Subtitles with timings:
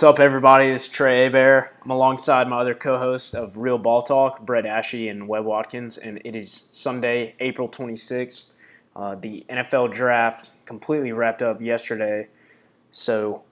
[0.00, 0.72] What's up, everybody?
[0.72, 1.74] This is Trey Bear.
[1.84, 6.22] I'm alongside my other co-host of Real Ball Talk, Brett Ashy and Webb Watkins, and
[6.24, 8.52] it is Sunday, April 26th.
[8.96, 12.28] Uh, the NFL draft completely wrapped up yesterday,
[12.90, 13.42] so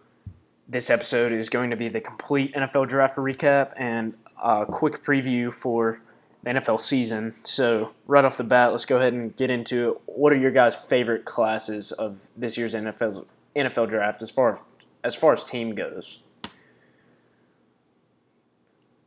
[0.67, 5.53] this episode is going to be the complete NFL draft recap and a quick preview
[5.53, 6.01] for
[6.45, 7.35] the NFL season.
[7.43, 10.01] So right off the bat, let's go ahead and get into it.
[10.07, 14.61] What are your guys' favorite classes of this year's NFL NFL draft as far
[15.05, 16.23] as far as team goes?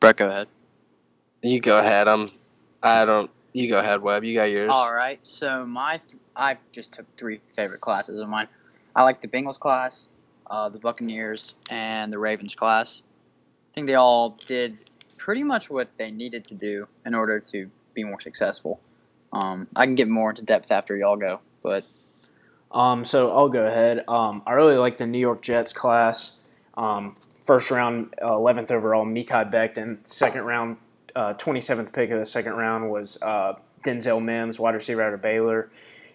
[0.01, 0.47] Brett, go ahead.
[1.43, 2.07] You go ahead.
[2.07, 2.27] I'm.
[2.81, 3.29] I don't.
[3.53, 4.23] You go ahead, Webb.
[4.23, 4.71] You got yours.
[4.73, 5.23] All right.
[5.23, 6.01] So my,
[6.35, 8.47] I just took three favorite classes of mine.
[8.95, 10.07] I like the Bengals class,
[10.49, 13.03] uh, the Buccaneers, and the Ravens class.
[13.71, 14.79] I think they all did
[15.17, 18.79] pretty much what they needed to do in order to be more successful.
[19.31, 21.85] Um, I can get more into depth after y'all go, but
[22.71, 24.03] Um, so I'll go ahead.
[24.07, 26.37] Um, I really like the New York Jets class.
[26.75, 30.05] Um, first round, uh, 11th overall, Mekhi Becton.
[30.05, 30.77] Second round,
[31.15, 35.21] uh, 27th pick of the second round was uh, Denzel Mims, wide receiver out of
[35.21, 35.69] Baylor.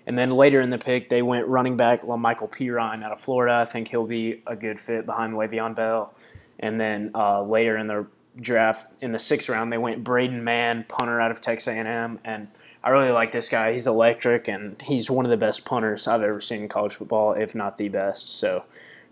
[0.06, 3.54] And then later in the pick, they went running back Michael Perine out of Florida.
[3.54, 6.14] I think he'll be a good fit behind Le'Veon Bell.
[6.60, 8.06] And then uh, later in the
[8.40, 12.48] draft, in the sixth round, they went Braden Mann, punter out of Texas A&M, and
[12.82, 13.72] I really like this guy.
[13.72, 17.32] He's electric, and he's one of the best punters I've ever seen in college football,
[17.32, 18.38] if not the best.
[18.38, 18.64] So,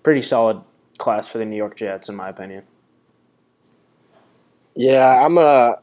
[0.03, 0.61] pretty solid
[0.99, 2.65] class for the New York Jets, in my opinion.
[4.75, 5.79] Yeah, I'm gonna.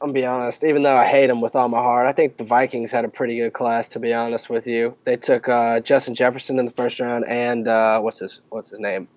[0.00, 0.62] I'm gonna be honest.
[0.62, 3.08] Even though I hate them with all my heart, I think the Vikings had a
[3.08, 3.88] pretty good class.
[3.90, 7.66] To be honest with you, they took uh, Justin Jefferson in the first round, and
[7.66, 9.08] uh, what's his what's his name,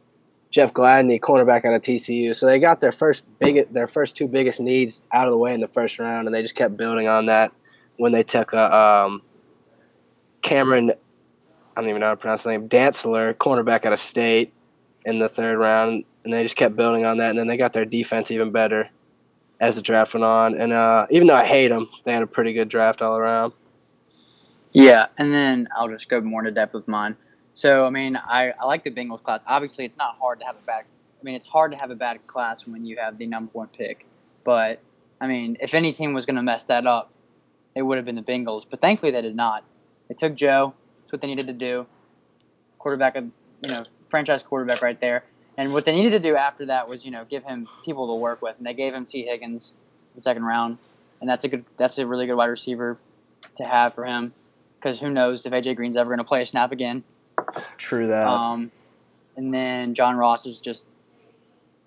[0.49, 2.35] Jeff Gladney, cornerback out of TCU.
[2.35, 5.53] So they got their first big, their first two biggest needs out of the way
[5.53, 7.51] in the first round, and they just kept building on that
[7.97, 9.21] when they took uh, um,
[10.41, 10.91] Cameron.
[11.75, 12.67] I don't even know how to pronounce his name.
[12.67, 14.53] Dantzler, cornerback out of State,
[15.09, 17.31] in the third round, and they just kept building on that.
[17.31, 18.89] And then they got their defense even better
[19.59, 20.55] as the draft went on.
[20.55, 23.53] And uh, even though I hate them, they had a pretty good draft all around.
[24.71, 25.07] yeah.
[25.17, 27.17] And then I'll just go more into depth with mine.
[27.53, 29.41] So I mean, I, I like the Bengals class.
[29.45, 30.85] Obviously, it's not hard to have a bad.
[31.19, 33.67] I mean, it's hard to have a bad class when you have the number one
[33.67, 34.05] pick.
[34.45, 34.79] But
[35.19, 37.11] I mean, if any team was going to mess that up,
[37.75, 38.65] it would have been the Bengals.
[38.69, 39.65] But thankfully, they did not.
[40.07, 40.73] They took Joe.
[40.99, 41.87] That's what they needed to do.
[42.77, 43.25] Quarterback, of
[43.65, 45.23] you know, franchise quarterback right there.
[45.57, 48.15] And what they needed to do after that was, you know, give him people to
[48.15, 49.73] work with, and they gave him Tee Higgins
[50.15, 50.77] the second round,
[51.19, 52.97] and that's a good, that's a really good wide receiver
[53.55, 54.33] to have for him,
[54.79, 57.03] because who knows if AJ Green's ever going to play a snap again.
[57.77, 58.25] True that.
[58.25, 58.71] Um,
[59.35, 60.85] and then John Ross is just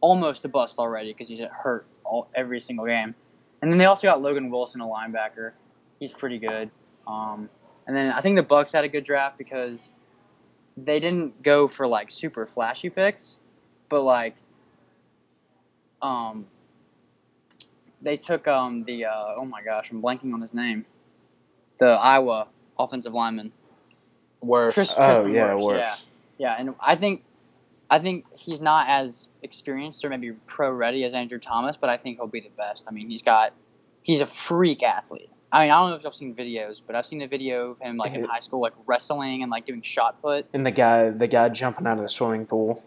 [0.00, 3.14] almost a bust already because he's hurt all every single game.
[3.62, 5.52] And then they also got Logan Wilson, a linebacker.
[6.00, 6.70] He's pretty good.
[7.06, 7.48] Um,
[7.86, 9.92] and then I think the Bucks had a good draft because
[10.76, 13.36] they didn't go for like super flashy picks,
[13.88, 14.36] but like
[16.00, 16.46] um,
[18.00, 20.86] they took um the uh, oh my gosh, I'm blanking on his name,
[21.78, 23.52] the Iowa offensive lineman.
[24.40, 24.74] Worth.
[24.74, 26.06] Tris- oh, Tristan yeah, Wirfs, works.
[26.38, 27.22] Yeah, and I think
[27.88, 31.96] I think he's not as experienced or maybe pro ready as Andrew Thomas, but I
[31.96, 32.86] think he'll be the best.
[32.88, 33.52] I mean, he's got
[34.02, 35.30] he's a freak athlete.
[35.52, 37.78] I mean, I don't know if y'all seen videos, but I've seen a video of
[37.78, 40.46] him like in high school, like wrestling and like doing shot put.
[40.54, 42.82] And the guy, the guy jumping out of the swimming pool.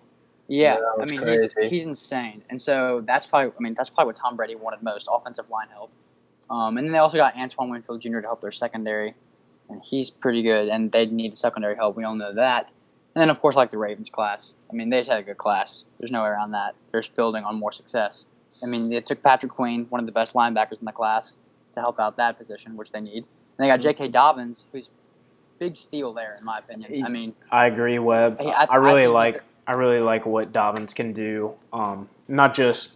[0.47, 1.47] Yeah, Yeah, I mean, crazy.
[1.61, 4.81] he's he's insane, and so that's probably I mean that's probably what Tom Brady wanted
[4.81, 5.91] most: offensive line help.
[6.49, 8.19] Um, and then they also got Antoine Winfield Jr.
[8.19, 9.15] to help their secondary,
[9.69, 10.67] and he's pretty good.
[10.69, 11.95] And they need secondary help.
[11.95, 12.69] We all know that.
[13.15, 14.55] And then of course, like the Ravens class.
[14.71, 15.85] I mean, they just had a good class.
[15.99, 16.75] There's no way around that.
[16.91, 18.27] They're just building on more success.
[18.61, 21.35] I mean, they took Patrick Queen, one of the best linebackers in the class,
[21.75, 23.25] to help out that position, which they need.
[23.57, 24.09] And they got J.K.
[24.09, 24.89] Dobbins, who's
[25.59, 27.05] big steal there, in my opinion.
[27.05, 28.37] I mean, I agree, Webb.
[28.39, 29.43] I, I I really think like.
[29.67, 31.55] I really like what Dobbins can do.
[31.73, 32.93] Um, not just,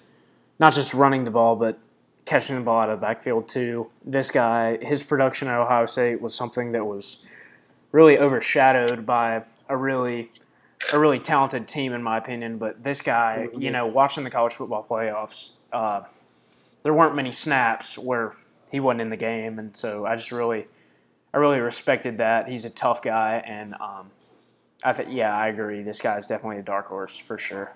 [0.60, 1.80] not just running the ball, but
[2.26, 3.90] catching the ball out of the backfield too.
[4.06, 7.26] This guy, his production at Ohio State was something that was
[7.92, 10.32] really overshadowed by a really,
[10.94, 12.60] a really talented team, in my opinion.
[12.60, 16.02] But this guy, you know, watching the college football playoffs, uh,
[16.84, 18.36] there weren't many snaps where
[18.72, 20.68] he wasn't in the game, and so I just really,
[21.34, 22.48] I really respected that.
[22.48, 24.12] He's a tough guy, and um,
[24.84, 25.82] I think yeah, I agree.
[25.84, 27.76] This guy's definitely a dark horse for sure.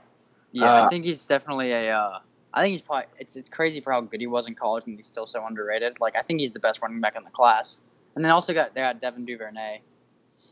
[0.52, 1.98] Yeah, I Uh, think he's definitely a.
[1.98, 2.20] Uh,
[2.54, 3.06] I think he's probably.
[3.20, 6.00] It's it's crazy for how good he was in college, and he's still so underrated.
[6.00, 7.78] Like I think he's the best running back in the class.
[8.16, 9.82] And then also got they got Devin Duvernay.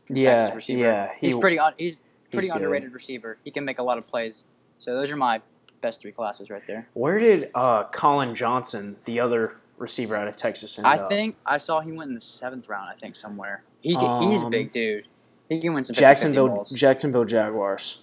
[0.08, 0.80] Yeah, Texas receiver.
[0.80, 1.58] yeah, he- he's pretty.
[1.60, 2.00] Un, he's
[2.30, 2.56] pretty he's good.
[2.62, 3.38] underrated receiver.
[3.44, 4.44] He can make a lot of plays.
[4.78, 5.40] So those are my
[5.80, 6.88] best three classes right there.
[6.94, 11.08] Where did uh, Collin Johnson, the other receiver out of Texas, end I up?
[11.08, 12.88] think I saw he went in the seventh round.
[12.90, 13.62] I think somewhere.
[13.80, 15.08] He can, he's a Um, big dude.
[15.48, 16.70] He can win some 50-50 Jacksonville, balls.
[16.70, 18.00] Jacksonville Jaguars.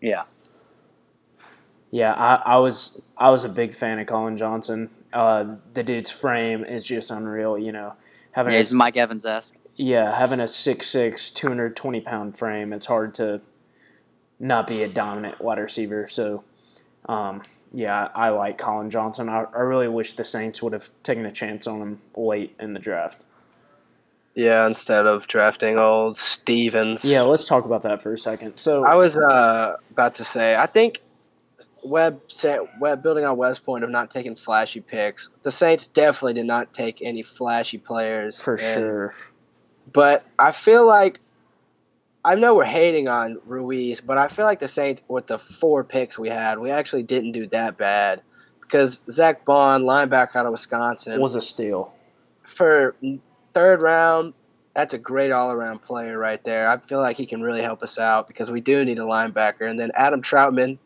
[0.00, 0.24] Yeah.
[1.90, 4.90] Yeah, I, I was I was a big fan of Collin Johnson.
[5.12, 7.58] Uh, the dude's frame is just unreal.
[7.58, 7.94] You know,
[8.32, 9.54] having Yeah, a, he's Mike Evans esque.
[9.76, 13.40] yeah having a 6'6", 220 pound frame, it's hard to
[14.38, 16.06] not be a dominant wide receiver.
[16.08, 16.44] So,
[17.06, 17.42] um,
[17.72, 19.28] yeah, I, like Collin Johnson.
[19.28, 22.74] I, I really wish the Saints would have taken a chance on him late in
[22.74, 23.24] the draft.
[24.34, 27.04] Yeah, instead of drafting old Stevens.
[27.04, 28.58] Yeah, let's talk about that for a second.
[28.58, 31.02] So, I was uh, about to say, I think
[31.82, 32.20] Web
[32.80, 35.30] Webb building on Webb's point of not taking flashy picks.
[35.42, 39.14] The Saints definitely did not take any flashy players for and- sure,
[39.92, 41.20] But I feel like
[42.24, 45.84] I know we're hating on Ruiz, but I feel like the Saints with the four
[45.84, 48.22] picks we had, we actually didn't do that bad
[48.60, 51.92] because Zack Baun, linebacker out of Wisconsin, was a steal.
[52.42, 52.94] for
[53.54, 54.34] third round.
[54.74, 56.70] That's a great all around player right there.
[56.70, 59.68] I feel like he can really help us out because we do need a linebacker.
[59.68, 60.78] And then Adam Trautman,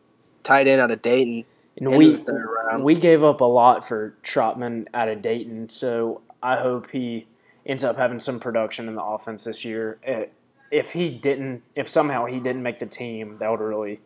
[0.43, 1.45] tight end out of Dayton,
[1.77, 2.83] And in we the third round.
[2.83, 7.27] we gave up a lot for Trautman out of Dayton, so I hope he
[7.65, 9.99] ends up having some production in the offense this year.
[10.03, 10.25] Eh,
[10.71, 13.99] If he didn't, if somehow he didn't make the team, that would really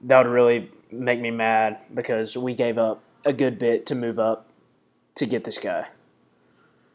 [0.00, 4.18] that would really make me mad because we gave up a good bit to move
[4.18, 4.48] up
[5.16, 5.88] to get this guy.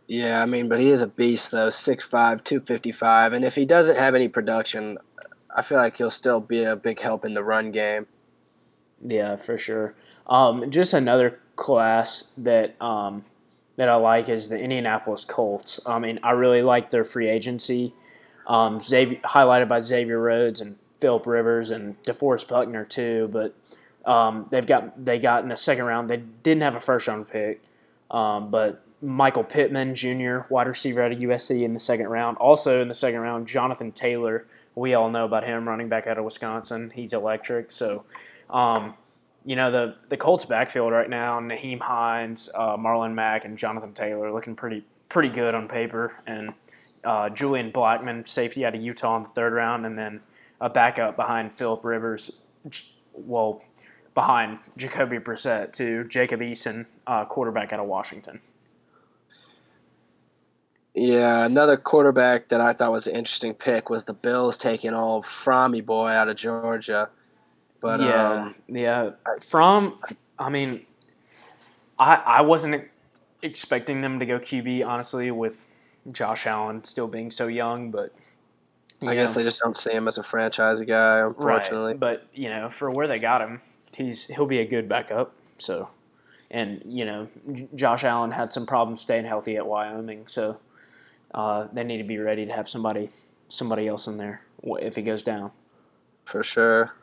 [0.07, 3.33] Yeah, I mean, but he is a beast though, 6'5", 255.
[3.33, 4.97] And if he doesn't have any production,
[5.55, 8.07] I feel like he'll still be a big help in the run game.
[9.03, 9.95] Yeah, for sure.
[10.27, 13.25] Um, just another class that um,
[13.75, 15.79] that I like is the Indianapolis Colts.
[15.85, 17.93] I mean, I really like their free agency,
[18.47, 23.29] um, Xavier, highlighted by Xavier Rhodes and Philip Rivers and DeForest Buckner too.
[23.31, 23.55] But
[24.09, 26.09] um, they've got they got in the second round.
[26.09, 27.61] They didn't have a first round pick,
[28.09, 32.37] um, but Michael Pittman Jr., wide receiver out of USC, in the second round.
[32.37, 34.45] Also in the second round, Jonathan Taylor.
[34.73, 36.91] We all know about him, running back out of Wisconsin.
[36.93, 37.71] He's electric.
[37.71, 38.05] So.
[38.49, 38.95] Um,
[39.43, 43.93] you know the the Colts backfield right now: Nyheim Hines, uh, Marlon Mack, and Jonathan
[43.93, 46.15] Taylor looking pretty pretty good on paper.
[46.27, 46.53] And
[47.03, 50.21] uh, Julian Blackmon, safety out of Utah in the third round, and then
[50.59, 52.31] a backup behind Philip Rivers.
[53.13, 53.63] Well,
[54.13, 58.41] behind Jacoby Brissett to Jacob Eason, uh, quarterback out of Washington.
[60.93, 65.23] Yeah, another quarterback that I thought was an interesting pick was the Bills taking old
[65.23, 67.09] Frommy boy out of Georgia.
[67.79, 69.11] But yeah, um, yeah.
[69.41, 69.97] Fromm,
[70.37, 70.85] I mean,
[71.97, 72.83] I I wasn't
[73.41, 75.65] expecting them to go QB honestly with
[76.11, 78.13] Josh Allen still being so young, but
[79.01, 81.91] I you guess they just don't see him as a franchise guy, unfortunately.
[81.93, 81.99] right.
[81.99, 83.61] But you know, for where they got him,
[83.95, 85.33] he's he'll be a good backup.
[85.57, 85.89] So,
[86.49, 90.59] and you know, J- Josh Allen had some problems staying healthy at Wyoming, so
[91.33, 93.09] uh, they need to be ready to have somebody
[93.47, 95.51] somebody else in there if he goes down.
[96.25, 96.93] For sure.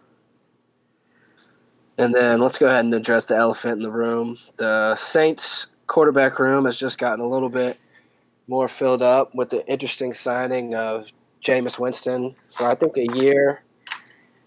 [1.98, 4.38] And then let's go ahead and address the elephant in the room.
[4.56, 7.76] The Saints quarterback room has just gotten a little bit
[8.48, 11.12] more filled up with the interesting signing of
[11.42, 13.62] Jameis Winston for I think a year.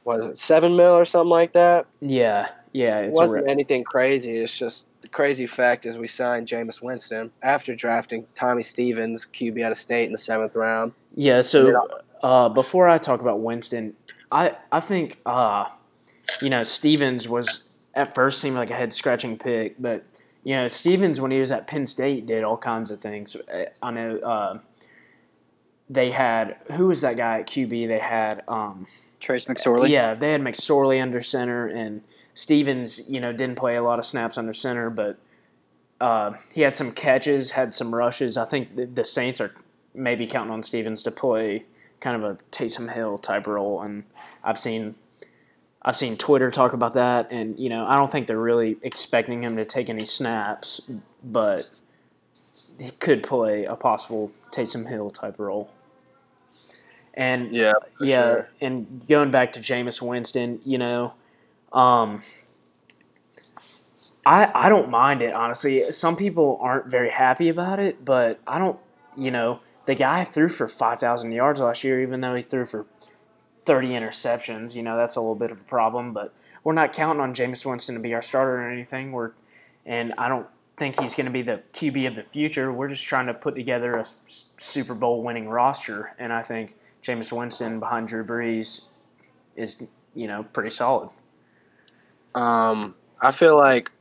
[0.04, 1.86] Was it seven mil or something like that?
[2.00, 4.32] Yeah, yeah, It wasn't anything crazy.
[4.32, 9.64] It's just the crazy fact is we signed Jameis Winston after drafting Tommy Stevens, QB
[9.64, 10.94] out of state in the seventh round.
[11.16, 11.88] Yeah, so
[12.24, 13.96] uh, before I talk about Winston,
[14.32, 15.66] I I think uh,
[16.42, 20.04] you know Stevens was at first seemed like a head scratching pick, but
[20.44, 23.36] you know Stevens when he was at Penn State did all kinds of things.
[23.36, 24.60] Uh, I know uh,
[25.90, 27.88] they had who was that guy at QB?
[27.88, 28.88] They had um,
[29.20, 29.90] Trace McSorley.
[29.90, 32.02] yeah, they had McSorley under center, and
[32.34, 35.18] Stevens, you know, didn't play a lot of snaps under center, but
[36.00, 38.38] uh, he had some catches, had some rushes.
[38.38, 39.54] I think the, the Saints are
[39.94, 41.66] maybe counting on Stevens to play
[42.00, 44.04] kind of a Taysom Hill type role, and
[44.44, 44.96] I've seen.
[45.84, 49.44] I've seen Twitter talk about that, and you know I don't think they're really expecting
[49.44, 50.82] him to take any snaps,
[51.24, 51.64] but
[52.80, 55.72] he could play a possible Taysom Hill type role.
[57.14, 58.50] And Yeah, yeah, sure.
[58.62, 61.16] and going back to Jameis Winston, you know,
[61.74, 62.22] um,
[64.26, 65.92] I I don't mind it honestly.
[65.92, 68.80] Some people aren't very happy about it, but I don't.
[69.18, 72.66] You know, the guy threw for five thousand yards last year, even though he threw
[72.66, 72.86] for
[73.66, 74.76] thirty interceptions.
[74.76, 77.66] You know, that's a little bit of a problem, but we're not counting on Jameis
[77.66, 79.12] Winston to be our starter or anything.
[79.12, 79.32] We're
[79.86, 82.72] and I don't think he's going to be the QB of the future.
[82.72, 84.06] We're just trying to put together a
[84.58, 88.90] Super Bowl winning roster, and I think Jameis Winston behind Drew Brees
[89.56, 91.10] is you know pretty solid.
[92.36, 93.92] Um, I feel like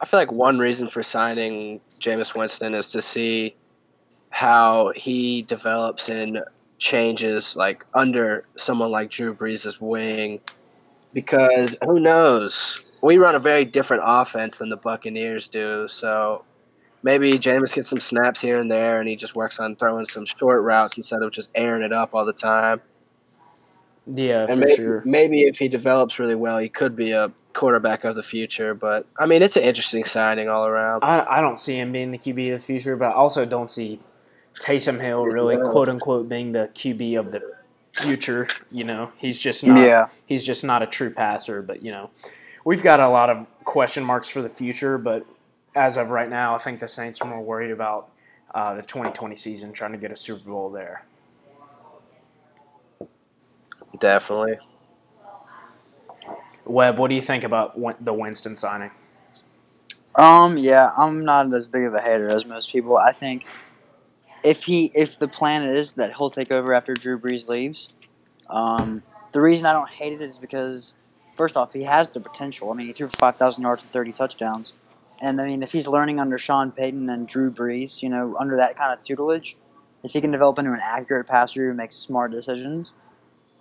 [0.00, 3.56] I feel like one reason for signing Jameis Winston is to see
[4.30, 6.40] how he develops and
[6.80, 10.40] changes like under someone like Drew Brees' wing.
[11.12, 12.90] Because who knows?
[13.02, 15.88] we run a very different offense than the Buccaneers do.
[15.88, 16.44] So
[17.02, 20.24] maybe Jameis gets some snaps here and there, and he just works on throwing some
[20.26, 22.80] short routes instead of just airing it up all the time.
[24.06, 25.02] Yeah, And for maybe, sure.
[25.04, 28.74] maybe if he develops really well, he could be a quarterback of the future.
[28.74, 31.04] But I mean, it's an interesting signing all around.
[31.04, 33.70] I, I don't see him being the QB of the future, but I also don't
[33.70, 34.00] see
[34.60, 37.42] Taysom Hill really quote unquote being the QB of the
[37.94, 38.46] future.
[38.70, 39.80] You know, he's just not.
[39.80, 40.08] Yeah.
[40.26, 41.62] He's just not a true passer.
[41.62, 42.10] But you know,
[42.64, 44.98] we've got a lot of question marks for the future.
[44.98, 45.26] But
[45.74, 48.10] as of right now, I think the Saints are more worried about
[48.54, 51.04] uh, the 2020 season, trying to get a Super Bowl there.
[53.98, 54.58] Definitely.
[56.64, 57.74] Webb, what do you think about
[58.04, 58.90] the Winston signing?
[60.14, 62.96] Um, yeah, I'm not as big of a hater as most people.
[62.96, 63.44] I think
[64.42, 67.88] if he if the plan is that he'll take over after Drew Brees leaves,
[68.48, 70.94] um, the reason I don't hate it is because
[71.36, 72.70] first off, he has the potential.
[72.70, 74.72] I mean, he threw five thousand yards and thirty touchdowns,
[75.20, 78.56] and I mean, if he's learning under Sean Payton and Drew Brees, you know, under
[78.56, 79.56] that kind of tutelage,
[80.02, 82.92] if he can develop into an accurate passer who makes smart decisions,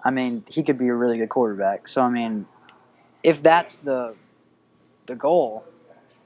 [0.04, 1.88] I mean, he could be a really good quarterback.
[1.88, 2.46] So I mean,
[3.24, 4.16] if that's the
[5.06, 5.66] the goal,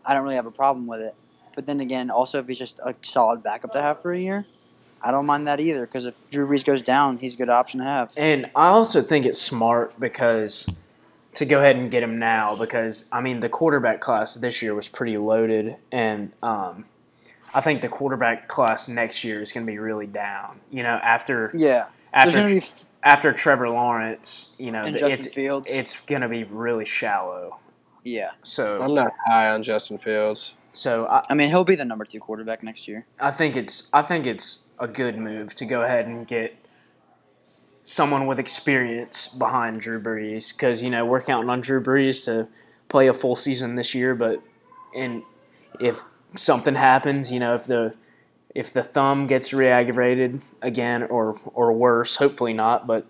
[0.06, 1.16] I don't really have a problem with it.
[1.56, 4.46] But then again, also if he's just a solid backup to have for a year,
[5.02, 5.86] I don't mind that either.
[5.86, 8.12] Because if Drew Brees goes down, he's a good option to have.
[8.18, 10.68] And I also think it's smart because
[11.36, 14.76] to go ahead and get him now because I mean the quarterback class this year
[14.76, 16.86] was pretty loaded and um,
[17.54, 20.60] I think the quarterback class next year is going to be really down.
[20.72, 22.64] You know, after Yeah, after be
[23.04, 25.70] after Trevor Lawrence, you know, and the- Justin it's Fields.
[25.70, 27.60] it's going to be really shallow.
[28.04, 30.54] yeah, So I'm not high on Justin Fields.
[30.74, 33.06] So I, I mean he'll be the number two quarterback next year.
[33.20, 36.58] I think it's I think it's a good move to go ahead and get
[37.84, 42.48] someone with experience behind Drew Brees because you know we're counting on Drew Brees to
[42.90, 44.42] play a full season this year, but
[44.96, 45.24] and
[45.80, 46.04] if
[46.36, 47.96] something happens, you know if the
[48.56, 53.06] if the thumb gets re-aggravated again or or worse, hopefully not, but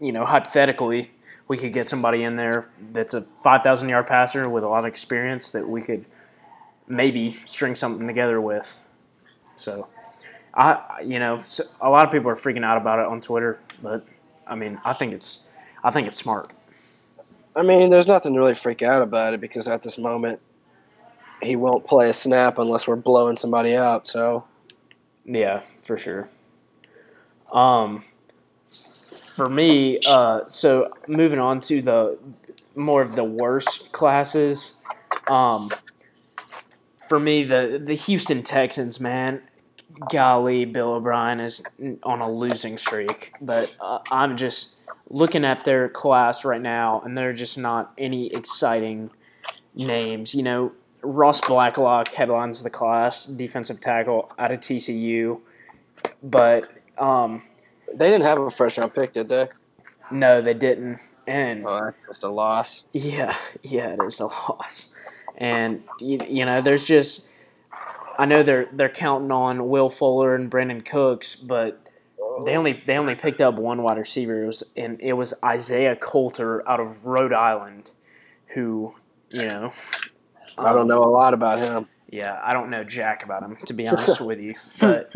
[0.00, 1.10] you know hypothetically
[1.48, 4.80] we could get somebody in there that's a five thousand yard passer with a lot
[4.80, 6.06] of experience that we could
[6.90, 8.78] maybe string something together with.
[9.56, 9.86] So,
[10.52, 11.40] I you know
[11.80, 14.04] a lot of people are freaking out about it on Twitter, but
[14.46, 15.44] I mean I think it's
[15.82, 16.52] I think it's smart.
[17.56, 20.40] I mean, there's nothing to really freak out about it because at this moment,
[21.42, 24.06] he won't play a snap unless we're blowing somebody out.
[24.06, 24.44] So
[25.24, 26.28] Yeah, for sure.
[27.52, 28.04] Um,
[29.34, 32.18] for me, uh, so moving on to the
[32.76, 34.74] more of the worst classes.
[35.28, 35.70] Um,
[37.10, 39.42] for me, the the Houston Texans, man,
[40.12, 41.60] golly, Bill O'Brien is
[42.04, 43.32] on a losing streak.
[43.40, 48.32] But uh, I'm just looking at their class right now, and they're just not any
[48.32, 49.10] exciting
[49.74, 50.36] names.
[50.36, 55.40] You know, Ross Blacklock headlines the class, defensive tackle out of TCU.
[56.22, 57.42] But um,
[57.92, 59.48] they didn't have a first round pick, did they?
[60.12, 61.00] no, they didn't.
[61.26, 62.84] And Oh, that's just a loss.
[62.92, 64.90] yeah, yeah, it is a loss.
[65.40, 67.26] And you, you know, there's just
[68.18, 71.80] I know they're they're counting on Will Fuller and Brandin Cooks, but
[72.44, 74.44] they only they only picked up one wide receiver.
[74.44, 77.92] It was and it was Isaiah Coulter out of Rhode Island,
[78.54, 78.94] who
[79.30, 79.72] you know.
[80.58, 81.88] I don't um, know a lot about him.
[82.10, 85.10] Yeah, I don't know jack about him to be honest with you, but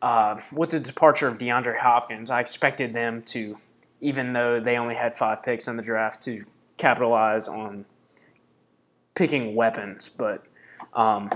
[0.00, 3.56] uh, with the departure of DeAndre Hopkins, I expected them to,
[4.00, 6.44] even though they only had five picks in the draft, to
[6.76, 7.86] capitalize on
[9.16, 10.44] picking weapons, but
[10.94, 11.30] um,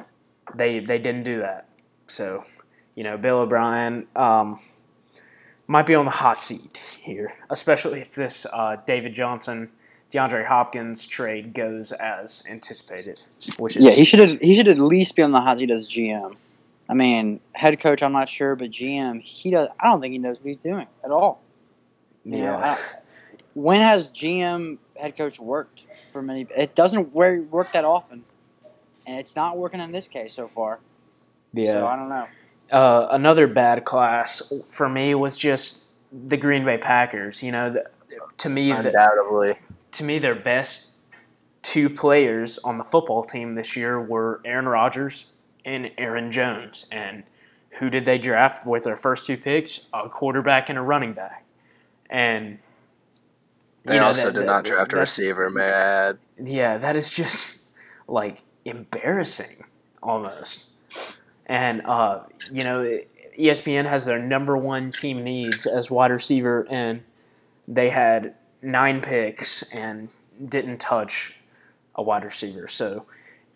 [0.54, 1.66] they they didn't do that.
[2.06, 2.44] So,
[2.94, 4.60] you know, Bill O'Brien um,
[5.66, 9.70] might be on the hot seat here, especially if this uh, David Johnson.
[10.12, 13.20] DeAndre Hopkins trade goes as anticipated,
[13.58, 15.88] which is Yeah, he should he should at least be on the hot seat as
[15.88, 16.34] GM.
[16.88, 19.68] I mean, head coach, I'm not sure, but GM, he does.
[19.78, 21.40] I don't think he knows what he's doing at all.
[22.24, 22.76] You know, yeah.
[22.76, 22.78] I-
[23.54, 26.46] when has GM head coach worked for many?
[26.56, 28.24] It doesn't work that often,
[29.06, 30.80] and it's not working in this case so far.
[31.52, 32.26] Yeah, so I don't know.
[32.70, 37.42] Uh, another bad class for me was just the Green Bay Packers.
[37.42, 37.90] You know, the,
[38.38, 39.54] to me, the, Undoubtedly.
[39.92, 40.90] to me, their best
[41.62, 45.32] two players on the football team this year were Aaron Rodgers
[45.64, 46.86] and Aaron Jones.
[46.90, 47.24] And
[47.78, 49.86] who did they draft with their first two picks?
[49.92, 51.44] A quarterback and a running back.
[52.08, 52.58] And
[53.84, 56.18] They you know, also that- did that- not draft a receiver, man.
[56.38, 57.62] yeah, that is just
[58.08, 59.64] like embarrassing
[60.02, 60.68] almost.
[61.46, 62.20] And uh,
[62.52, 62.98] you know,
[63.38, 67.02] ESPN has their number one team needs as wide receiver, and
[67.66, 70.10] they had nine picks and
[70.44, 71.36] didn't touch
[71.94, 72.68] a wide receiver.
[72.68, 73.06] So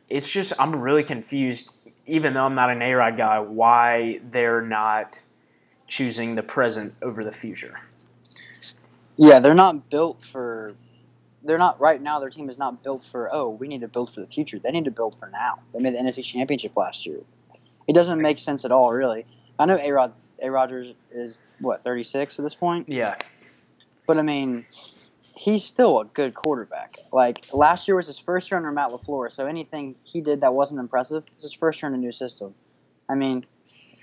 [0.08, 1.74] it's just I'm really confused,
[2.06, 5.22] even though I'm not an A Rod guy, why they're not
[5.86, 7.80] choosing the present over the future.
[9.16, 10.74] Yeah, they're not built for.
[11.42, 12.18] They're not right now.
[12.20, 13.28] Their team is not built for.
[13.32, 14.58] Oh, we need to build for the future.
[14.58, 15.60] They need to build for now.
[15.72, 17.20] They made the NFC Championship last year.
[17.86, 19.26] It doesn't make sense at all, really.
[19.58, 23.14] I know A Rod A Rodgers is what thirty six at this point, Yeah,
[24.06, 24.64] but I mean,
[25.36, 26.98] he's still a good quarterback.
[27.12, 30.54] Like last year was his first year under Matt LaFleur, so anything he did that
[30.54, 32.54] wasn't impressive was his first year in a new system.
[33.08, 33.44] I mean,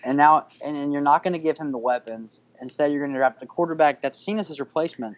[0.04, 2.42] and now and, and you're not going to give him the weapons.
[2.62, 5.18] Instead, you're going to draft the quarterback that's seen as his replacement.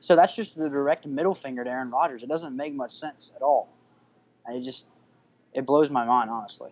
[0.00, 2.22] So that's just the direct middle finger to Aaron Rodgers.
[2.22, 3.68] It doesn't make much sense at all.
[4.46, 4.86] And It just
[5.52, 6.70] it blows my mind, honestly.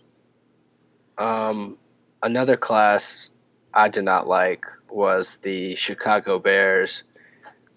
[1.18, 1.78] Um,
[2.22, 3.30] another class
[3.74, 7.02] I did not like was the Chicago Bears.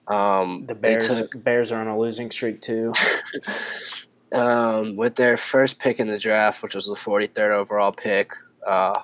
[0.07, 2.93] Um, the Bears took- Bears are on a losing streak too.
[4.31, 8.33] um, with their first pick in the draft, which was the 43rd overall pick,
[8.65, 9.01] uh,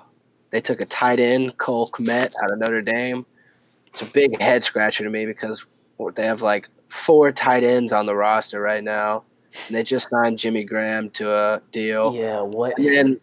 [0.50, 3.26] they took a tight end, Cole Kmet, out of Notre Dame.
[3.86, 5.64] It's a big head scratcher to me because
[6.14, 9.24] they have like four tight ends on the roster right now.
[9.66, 12.14] And they just signed Jimmy Graham to a deal.
[12.14, 12.78] yeah, what?
[12.78, 13.20] And then,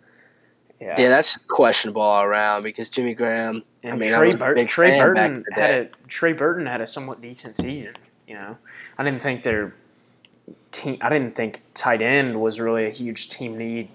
[0.79, 4.38] Yeah, yeah, that's questionable all around because Jimmy Graham, and I mean, I Trey, a
[4.38, 7.94] Bur- Trey fan back in Burton had a Trey Burton had a somewhat decent season.
[8.27, 8.58] You know,
[8.98, 9.74] I didn't think their
[10.72, 10.98] team.
[11.01, 13.89] I didn't think tight end was really a huge team need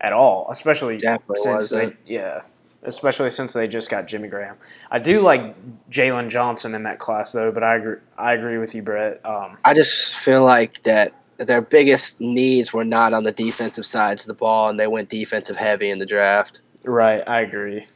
[0.00, 2.42] at all, especially Definitely since they yeah,
[2.82, 4.56] especially since they just got Jimmy Graham.
[4.90, 5.54] I do like
[5.90, 7.96] Jaylon Johnson in that class though, but I agree.
[8.16, 9.24] I agree with you, Brett.
[9.24, 14.24] Um, I just feel like that their biggest needs were not on the defensive sides
[14.24, 16.60] of the ball, and they went defensive heavy in the draft.
[16.84, 17.86] Right, I agree.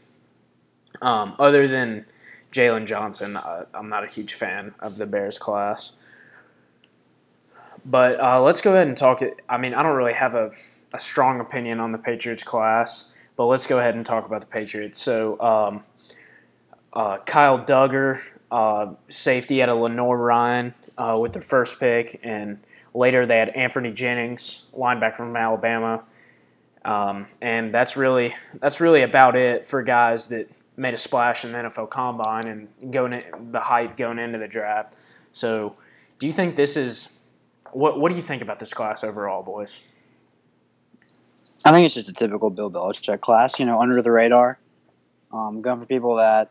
[1.03, 2.07] Um, other than
[2.53, 5.93] Jaylon Johnson, I, I'm not a huge fan of the Bears class.
[7.85, 9.21] But uh, let's go ahead and talk.
[9.21, 9.41] It.
[9.49, 10.53] I mean, I don't really have a,
[10.93, 14.47] a strong opinion on the Patriots class, but let's go ahead and talk about the
[14.47, 14.99] Patriots.
[14.99, 15.83] So, um,
[16.93, 18.21] uh, Kyle Dugger,
[18.51, 22.61] uh, safety out of Lenoir-Rhyne uh, with their first pick, and
[22.93, 26.05] later they had Anfernee Jennings, linebacker from Alabama.
[26.85, 31.53] Um, and that's really that's really about it for guys that made a splash in
[31.53, 34.95] the NFL Combine and going in, the hype going into the draft.
[35.33, 35.77] So,
[36.19, 37.19] do you think this is
[37.73, 37.99] what?
[37.99, 39.81] What do you think about this class overall, boys?
[41.65, 44.59] I think it's just a typical Bill Belichick class, you know, under the radar.
[45.33, 46.51] Um, going for people that,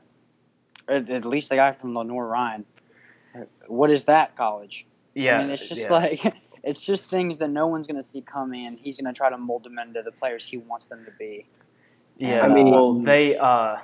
[0.88, 2.65] at, at least the guy from Lenoir-Rhyne.
[3.67, 4.86] What is that college?
[5.13, 5.91] Yeah, I mean, it's just yeah.
[5.91, 9.17] like it's just things that no one's going to see coming, and he's going to
[9.17, 11.45] try to mold them into the players he wants them to be.
[12.17, 13.78] Yeah, I mean- well, they uh,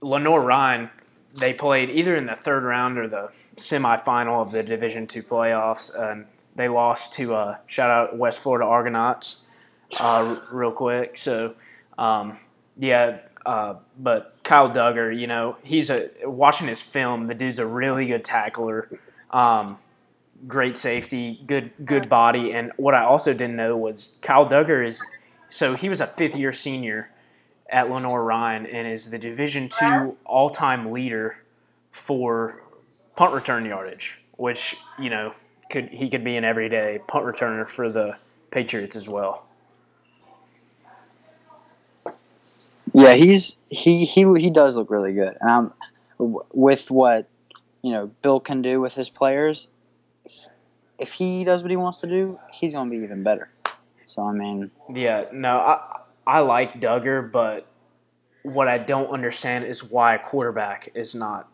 [0.00, 0.90] Lenoir-Rhyne.
[1.38, 5.94] They played either in the third round or the semifinal of the Division Two playoffs,
[5.94, 6.26] and
[6.58, 9.46] they lost to uh, shout out West Florida Argonauts,
[10.00, 11.16] uh, real quick.
[11.16, 11.54] So,
[11.96, 12.36] um,
[12.76, 17.28] yeah, uh, but Kyle Dugger, you know, he's a watching his film.
[17.28, 18.90] The dude's a really good tackler.
[19.30, 19.78] Um,
[20.48, 25.04] great safety, good good body, and what I also didn't know was Kyle Dugger is
[25.48, 27.10] so he was a fifth year senior
[27.70, 31.36] at Lenoir-Rhyne and is the Division two all time leader
[31.92, 32.62] for
[33.14, 35.34] punt return yardage, which you know
[35.70, 38.18] could he could be an everyday punt returner for the
[38.50, 39.46] Patriots as well.
[42.94, 45.72] Yeah, he's he he he does look really good, and I'm
[46.52, 47.28] with what
[47.82, 49.68] you know Bill can do with his players.
[50.98, 53.50] If he does what he wants to do, he's going to be even better.
[54.06, 57.66] So I mean, Yeah, no, I I like Dugger, but
[58.42, 61.48] what I don't understand is why a quarterback is not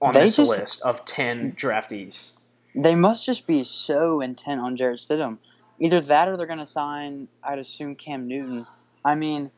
[0.00, 2.32] on this just- list of ten draftees.
[2.76, 5.38] They must just be so intent on Jarrett Stidham.
[5.80, 7.28] Either that, or they're going to sign.
[7.42, 8.66] I'd assume Cam Newton.
[9.04, 9.50] I mean,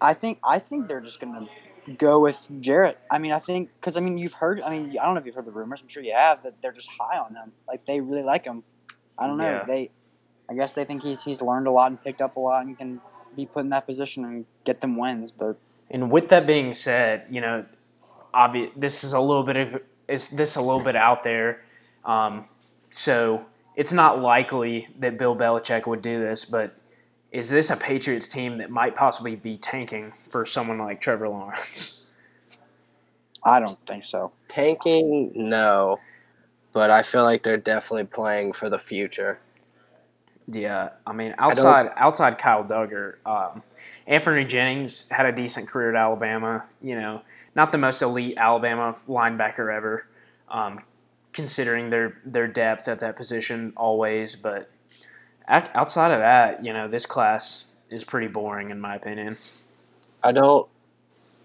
[0.00, 1.48] I think I think they're just going
[1.86, 2.98] to go with Jarrett.
[3.10, 4.60] I mean, I think because I mean you've heard.
[4.62, 5.80] I mean, I don't know if you've heard the rumors.
[5.82, 7.52] I'm sure you have that they're just high on him.
[7.68, 8.64] Like they really like him.
[9.18, 9.50] I don't know.
[9.50, 9.64] Yeah.
[9.64, 9.90] They,
[10.48, 12.76] I guess they think he's he's learned a lot and picked up a lot and
[12.76, 13.00] can
[13.36, 15.32] be put in that position and get them wins.
[15.32, 15.56] But
[15.90, 17.66] And with that being said, you know,
[18.32, 21.62] obvious this is a little bit of is this a little bit out there,
[22.04, 22.48] um,
[22.90, 26.44] so it's not likely that Bill Belichick would do this.
[26.44, 26.74] But
[27.32, 32.02] is this a Patriots team that might possibly be tanking for someone like Trevor Lawrence?
[33.42, 34.32] I don't think so.
[34.48, 35.98] Tanking, no,
[36.72, 39.40] but I feel like they're definitely playing for the future.
[40.46, 43.62] Yeah, I mean outside outside Kyle Dugger, um,
[44.08, 46.66] Anfernee Jennings had a decent career at Alabama.
[46.82, 47.22] You know,
[47.54, 50.06] not the most elite Alabama linebacker ever.
[50.48, 50.80] Um,
[51.32, 54.36] considering their their depth at that position always.
[54.36, 54.70] But
[55.48, 59.36] out- outside of that, you know, this class is pretty boring in my opinion.
[60.22, 60.68] I don't.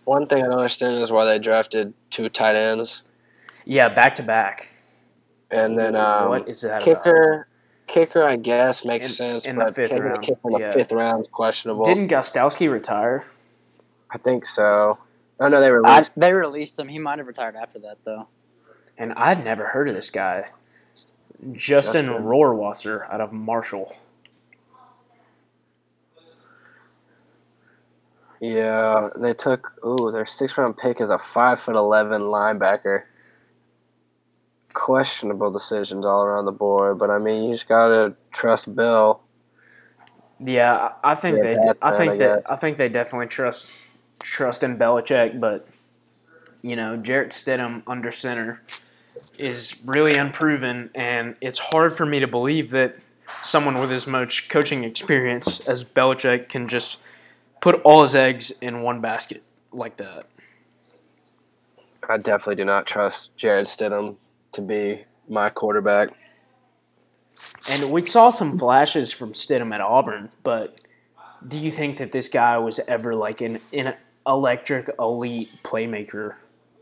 [0.06, 3.02] One thing I don't understand is why they drafted two tight ends,
[3.66, 4.70] Yeah, back to back.
[5.50, 7.04] and then um, what is that about?
[7.04, 7.48] kicker.
[7.88, 10.72] Kicker, I guess, makes In- sense, in the fifth taking round, kicker in the yeah.
[10.72, 11.86] fifth round questionable.
[11.86, 13.26] Didn't Gostkowski retire?
[14.12, 14.98] I think so.
[15.40, 16.12] Oh no, they I, released.
[16.18, 16.88] they released him.
[16.88, 18.28] He might have retired after that though.
[18.98, 20.44] And I'd never heard of this guy.
[21.52, 22.08] Justin, Justin.
[22.08, 23.94] Rohrwasser out of Marshall.
[28.42, 29.74] Yeah, they took.
[29.86, 33.04] Ooh, their sixth round pick is a five foot eleven linebacker.
[34.74, 39.22] Questionable decisions all around the board, but I mean, you just gotta trust Bill.
[40.40, 41.58] Yeah, I think Yeah, they.
[41.82, 42.52] I think I that.
[42.52, 43.72] I think they definitely trust
[44.22, 45.68] trust in Belichick, but
[46.66, 48.60] you know, Jarrett Stidham under center
[49.38, 52.98] is really unproven, and it's hard for me to believe that
[53.44, 56.98] someone with as much coaching experience as Belichick can just
[57.62, 60.26] put all his eggs in one basket like that.
[62.10, 64.16] I definitely do not trust Jarrett Stidham
[64.54, 66.10] to be my quarterback.
[67.72, 70.82] And we saw some flashes from Stidham at Auburn, but
[71.48, 76.36] do you think that this guy was ever like an, an electric elite playmaker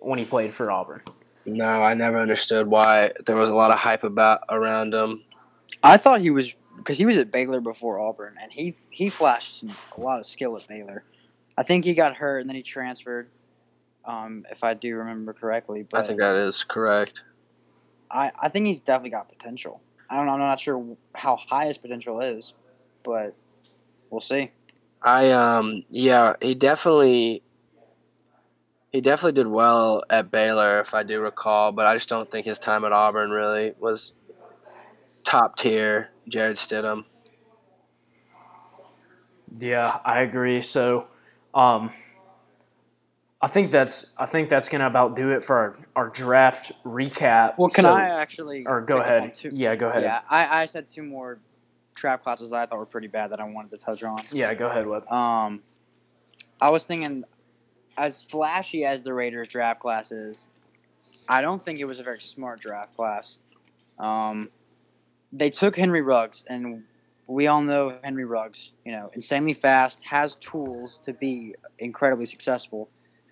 [0.03, 1.01] when he played for Auburn?
[1.45, 5.23] No, I never understood why there was a lot of hype about around him.
[5.83, 9.63] I thought he was because he was at Baylor before Auburn, and he he flashed
[9.63, 11.03] a lot of skill at Baylor.
[11.57, 13.29] I think he got hurt and then he transferred,
[14.05, 15.85] um, if I do remember correctly.
[15.87, 17.21] But I think that is correct.
[18.09, 19.81] I, I think he's definitely got potential.
[20.09, 20.33] I don't know.
[20.33, 22.53] I'm not sure how high his potential is,
[23.03, 23.35] but
[24.09, 24.51] we'll see.
[25.01, 27.43] I um yeah, he definitely
[28.93, 32.45] he definitely did well at Baylor if I do recall, but I just don't think
[32.45, 34.13] his time at Auburn really was
[35.25, 37.03] top tier Jarrett Stidham.
[39.57, 40.61] Yeah, I agree.
[40.61, 41.07] So,
[41.53, 41.91] um,
[43.41, 47.55] I think that's I think that's gonna about do it for our, our draft recap.
[47.57, 48.65] Well, can So- I actually?
[48.65, 49.33] Or go pick up on ahead.
[49.33, 50.03] two- Yeah, go ahead.
[50.03, 51.39] Yeah, I, I said two more
[51.93, 54.17] trap classes I thought were pretty bad that I wanted to touch on.
[54.31, 55.07] Yeah, go ahead, Webb.
[55.11, 55.61] Um,
[56.61, 57.25] I was thinking,
[57.97, 60.49] as flashy as the Raiders draft class is,
[61.27, 63.39] I don't think it was a very smart draft class.
[63.99, 64.49] Um,
[65.31, 66.83] they took Henry Ruggs, and
[67.27, 68.71] we all know Henry Ruggs.
[68.85, 72.89] You know, insanely fast, has tools to be incredibly successful.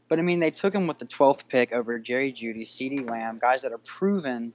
[0.07, 3.37] But I mean, they took him with the twelfth pick over Jerry Jeudy, CeeDee Lamb,
[3.41, 4.53] guys that are proven,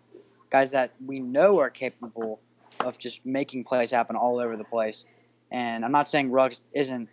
[0.50, 2.40] guys that we know are capable
[2.80, 5.04] of just making plays happen all over the place.
[5.50, 7.08] And I'm not saying Ruggs isn't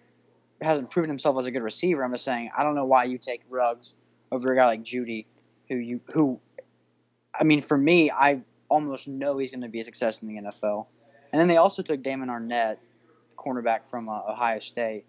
[0.63, 2.03] hasn't proven himself as a good receiver.
[2.03, 3.95] I'm just saying I don't know why you take Ruggs
[4.31, 5.25] over a guy like Jeudy,
[5.69, 6.39] who you who,
[7.39, 10.41] I mean, for me, I almost know he's going to be a success in the
[10.41, 10.87] NFL.
[11.31, 12.77] And then they also took Damon Arnette,
[13.37, 15.05] cornerback from uh, Ohio State.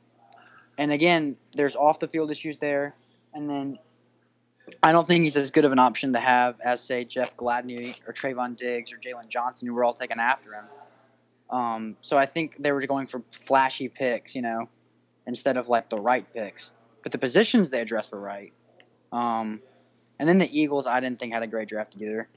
[0.77, 2.95] And again, there's off the field issues there.
[3.33, 3.79] And then
[4.83, 8.03] I don't think he's as good of an option to have as say Jeff Gladney
[8.07, 10.65] or Trevon Diggs or Jaylon Johnson, who were all taken after him.
[11.51, 14.69] Um, so I think they were going for flashy picks, you know,
[15.27, 16.73] instead of like the right picks.
[17.03, 18.53] But the positions they addressed were right.
[19.13, 19.61] Um,
[20.19, 22.29] and then the Eagles, I didn't think had a great draft either.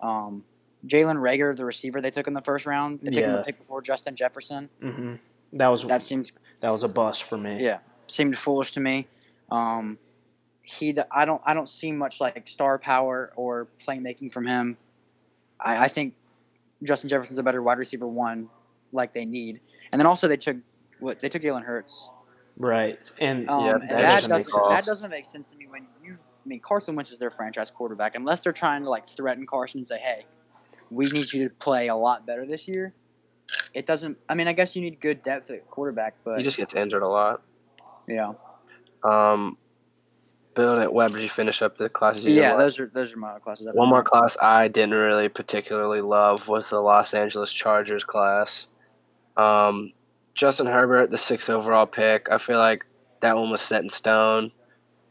[0.00, 0.44] Um,
[0.86, 3.36] Jalen Reagor, the receiver they took in the first round, they took him Yeah.
[3.38, 4.68] the pick before Justin Jefferson.
[4.80, 5.14] hmm
[5.52, 7.62] That was That seems that was a bust for me.
[7.62, 7.78] yeah
[8.08, 9.06] seemed foolish to me.
[9.50, 9.98] Um,
[10.62, 14.76] he, I don't, I don't see much like star power or playmaking from him.
[15.58, 16.14] I, I think
[16.82, 18.48] Justin Jefferson's a better wide receiver one,
[18.92, 19.60] like they need.
[19.90, 20.56] And then also they took
[21.00, 22.08] what they took Jalen Hurts.
[22.56, 23.10] Right.
[23.20, 24.86] And Um, Yeah, and that that, doesn't doesn't, make that sense.
[24.86, 26.14] doesn't make sense to me when you.
[26.14, 28.14] I mean, Carson Wentz is their franchise quarterback.
[28.14, 30.26] Unless they're trying to like threaten Carson and say, "Hey,
[30.90, 32.94] we need you to play a lot better this year."
[33.74, 34.18] It doesn't.
[34.28, 37.02] I mean, I guess you need good depth at quarterback, but He just gets injured
[37.02, 37.42] a lot.
[38.08, 38.32] yeah,
[39.04, 39.56] Um,
[40.54, 42.24] Bill at Webb, did you finish up the classes?
[42.24, 42.48] You yeah.
[42.50, 42.58] didn't?
[42.60, 43.68] Those are those are my classes.
[43.72, 48.66] One more class I didn't really particularly love was the Los Angeles Chargers class.
[49.36, 49.92] Um,
[50.34, 52.28] Justin Herbert, the sixth overall pick.
[52.30, 52.84] I feel like
[53.20, 54.52] that one was set in stone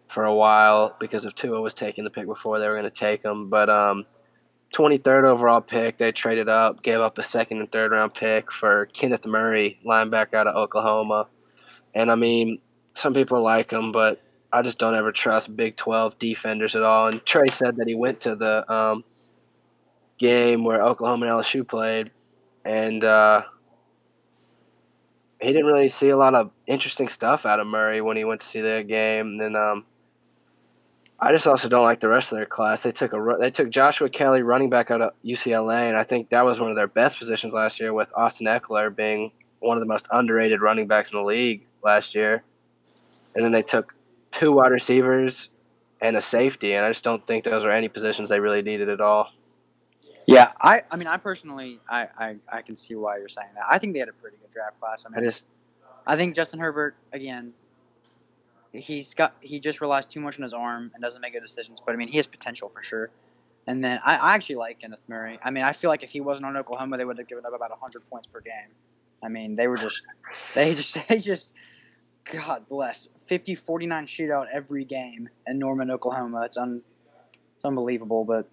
[0.07, 2.89] for a while because if Tua was taking the pick before they were going to
[2.91, 3.49] take him.
[3.49, 4.05] But um,
[4.73, 8.87] 23rd overall pick, they traded up, gave up a second and third round pick for
[8.87, 11.27] Kenneth Murray, linebacker out of Oklahoma.
[11.93, 12.59] And I mean,
[12.93, 17.07] some people like him, but I just don't ever trust Big 12 defenders at all.
[17.07, 19.03] And Trey said that he went to the um,
[20.17, 22.11] game where Oklahoma and LSU played,
[22.65, 23.43] and uh,
[25.41, 28.41] he didn't really see a lot of interesting stuff out of Murray when he went
[28.41, 29.27] to see their game.
[29.27, 29.85] And then um,
[31.19, 32.81] I just also don't like the rest of their class.
[32.81, 36.29] They took a they took Joshua Kelley, running back out of UCLA, and I think
[36.29, 37.91] that was one of their best positions last year.
[37.93, 42.13] With Austin Ekeler being one of the most underrated running backs in the league last
[42.13, 42.43] year,
[43.35, 43.95] and then they took
[44.31, 45.49] two wide receivers
[45.99, 48.89] and a safety, and I just don't think those are any positions they really needed
[48.89, 49.31] at all.
[50.27, 53.65] Yeah, I, I mean, I personally, I, I, I can see why you're saying that.
[53.69, 55.05] I think they had a pretty good draft class.
[55.05, 55.45] I I mean, just
[56.05, 57.53] I think Justin Herbert again.
[58.73, 61.81] He's got he just relies too much on his arm and doesn't make good decisions.
[61.85, 63.09] But I mean, he has potential for sure.
[63.67, 65.39] And then I, I actually like Kenneth Murray.
[65.43, 67.53] I mean, I feel like if he wasn't on Oklahoma, they would have given up
[67.53, 68.71] about hundred points per game.
[69.21, 70.03] I mean, they were just
[70.55, 71.51] they just they just
[72.31, 76.43] God bless 50 49 shootout every game in Norman, Oklahoma.
[76.45, 76.81] It's un
[77.55, 78.23] it's unbelievable.
[78.23, 78.47] But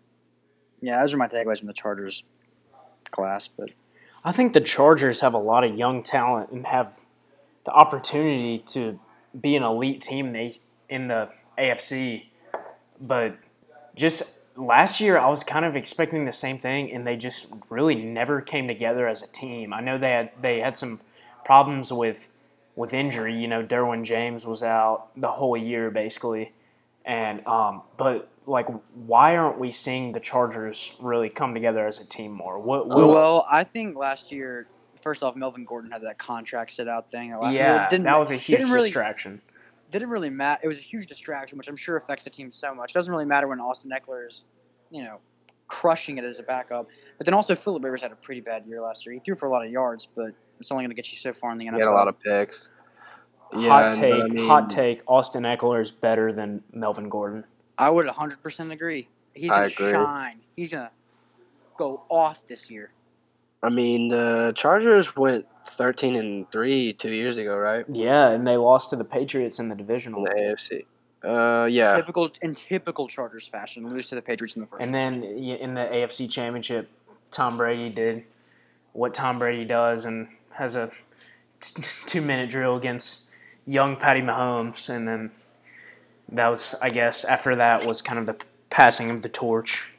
[0.80, 2.24] yeah, those are my takeaways from the Chargers
[3.10, 3.48] class.
[3.48, 3.70] But
[4.24, 6.98] I think the Chargers have a lot of young talent and have
[7.64, 8.98] the opportunity to
[9.38, 10.34] be an elite team
[10.88, 12.26] in the AFC.
[13.00, 13.36] But
[13.94, 17.94] just last year, I was kind of expecting the same thing, and they just really
[17.94, 19.72] never came together as a team.
[19.72, 21.00] I know they had they had some
[21.44, 22.28] problems with
[22.74, 23.34] with injury.
[23.34, 26.52] You know, Derwin James was out the whole year basically,
[27.04, 32.04] and um, but like, why aren't we seeing the Chargers really come together as a
[32.04, 32.58] team more?
[32.58, 32.88] What?
[32.88, 34.66] what well, I think last year,
[35.02, 37.30] first off, Melvin Gordon had that contract sit out thing.
[37.30, 39.40] It yeah, didn't, that was a huge didn't really- distraction.
[39.90, 40.60] didn't really matter.
[40.64, 42.90] It was a huge distraction, which I'm sure affects the team so much.
[42.90, 44.44] It doesn't really matter when Austin Ekeler is,
[44.90, 45.18] you know,
[45.66, 46.88] crushing it as a backup.
[47.18, 49.14] But then also Philip Rivers had a pretty bad year last year.
[49.14, 51.32] He threw for a lot of yards, but it's only going to get you so
[51.32, 51.74] far in the NFL.
[51.74, 52.68] he had a lot of picks.
[53.56, 55.02] Yeah, hot take, I mean- hot take.
[55.06, 57.44] Austin Ekeler is better than Melvin Gordon.
[57.76, 59.08] I would 100% agree.
[59.34, 59.92] He's going to agree.
[59.92, 60.40] shine.
[60.56, 60.90] He's going to
[61.76, 62.90] go off this year.
[63.62, 67.84] I mean, the Chargers went thirteen and three two years ago, right?
[67.88, 70.24] Yeah, and they lost to the Patriots in the divisional.
[70.26, 70.84] In the AFC.
[71.24, 71.96] Uh, yeah.
[71.96, 74.80] Typical in typical Chargers fashion, lose to the Patriots in the first.
[74.80, 76.88] And then in the AFC Championship,
[77.32, 78.24] Tom Brady did
[78.92, 80.90] what Tom Brady does and has a
[82.06, 83.27] two minute drill against
[83.68, 84.88] young Patty Mahomes.
[84.88, 85.30] And then
[86.30, 89.92] that was, I guess, after that was kind of the passing of the torch.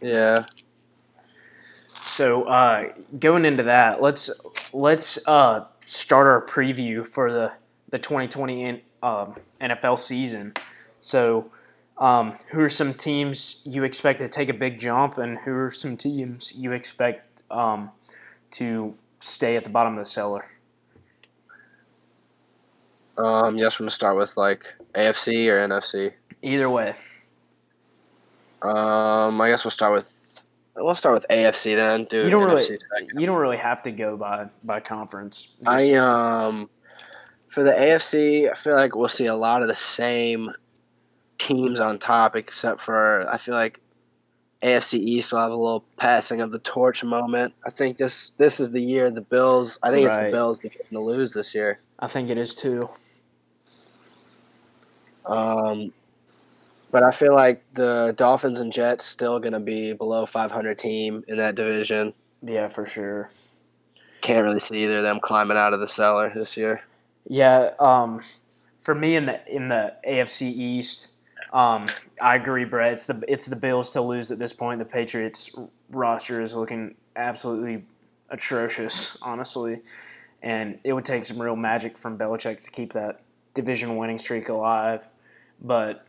[0.00, 0.44] Yeah.
[2.14, 4.30] So uh, going into that, let's
[4.72, 7.52] let's uh, start our preview for the
[7.88, 10.52] the 2020 in, um, NFL season.
[11.00, 11.50] So,
[11.98, 15.70] um, who are some teams you expect to take a big jump, and who are
[15.70, 17.90] some teams you expect um,
[18.52, 20.53] to stay at the bottom of the cellar?
[23.16, 26.12] Um, you guys want to start with like AFC or NFC?
[26.42, 26.94] Either way,
[28.62, 30.42] Um, I guess we'll start with
[30.76, 32.04] we'll start with AFC then.
[32.04, 33.20] Do you don't NFC really second.
[33.20, 35.48] you don't really have to go by by conference.
[35.64, 36.68] Just- I um
[37.48, 40.50] for the AFC, I feel like we'll see a lot of the same
[41.38, 43.80] teams on top, except for I feel like
[44.62, 47.54] AFC East will have a little passing of the torch moment.
[47.64, 49.78] I think this this is the year the Bills.
[49.82, 51.80] I think it's the Bills that are going to lose this year.
[52.00, 52.88] I think it is too.
[55.26, 55.92] Um,
[56.90, 61.24] but I feel like the Dolphins and Jets still going to be below 500 team
[61.26, 62.14] in that division.
[62.42, 63.30] Yeah, for sure.
[64.20, 66.82] Can't really see either of them climbing out of the cellar this year.
[67.26, 68.20] Yeah, um,
[68.80, 71.10] for me in the in the AFC East,
[71.52, 71.86] um,
[72.20, 72.92] I agree, Brett.
[72.92, 74.78] It's the it's the Bills to lose at this point.
[74.78, 75.54] The Patriots
[75.90, 77.84] roster is looking absolutely
[78.28, 79.80] atrocious, honestly,
[80.42, 83.20] and it would take some real magic from Belichick to keep that
[83.54, 85.08] division winning streak alive.
[85.64, 86.06] But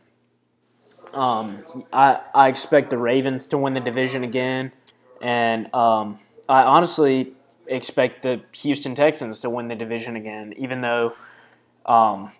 [1.14, 4.70] um, I I expect the Ravens to win the division again,
[5.20, 7.32] and um, I honestly
[7.66, 11.14] expect the Houston Texans to win the division again, even though
[11.86, 12.32] um,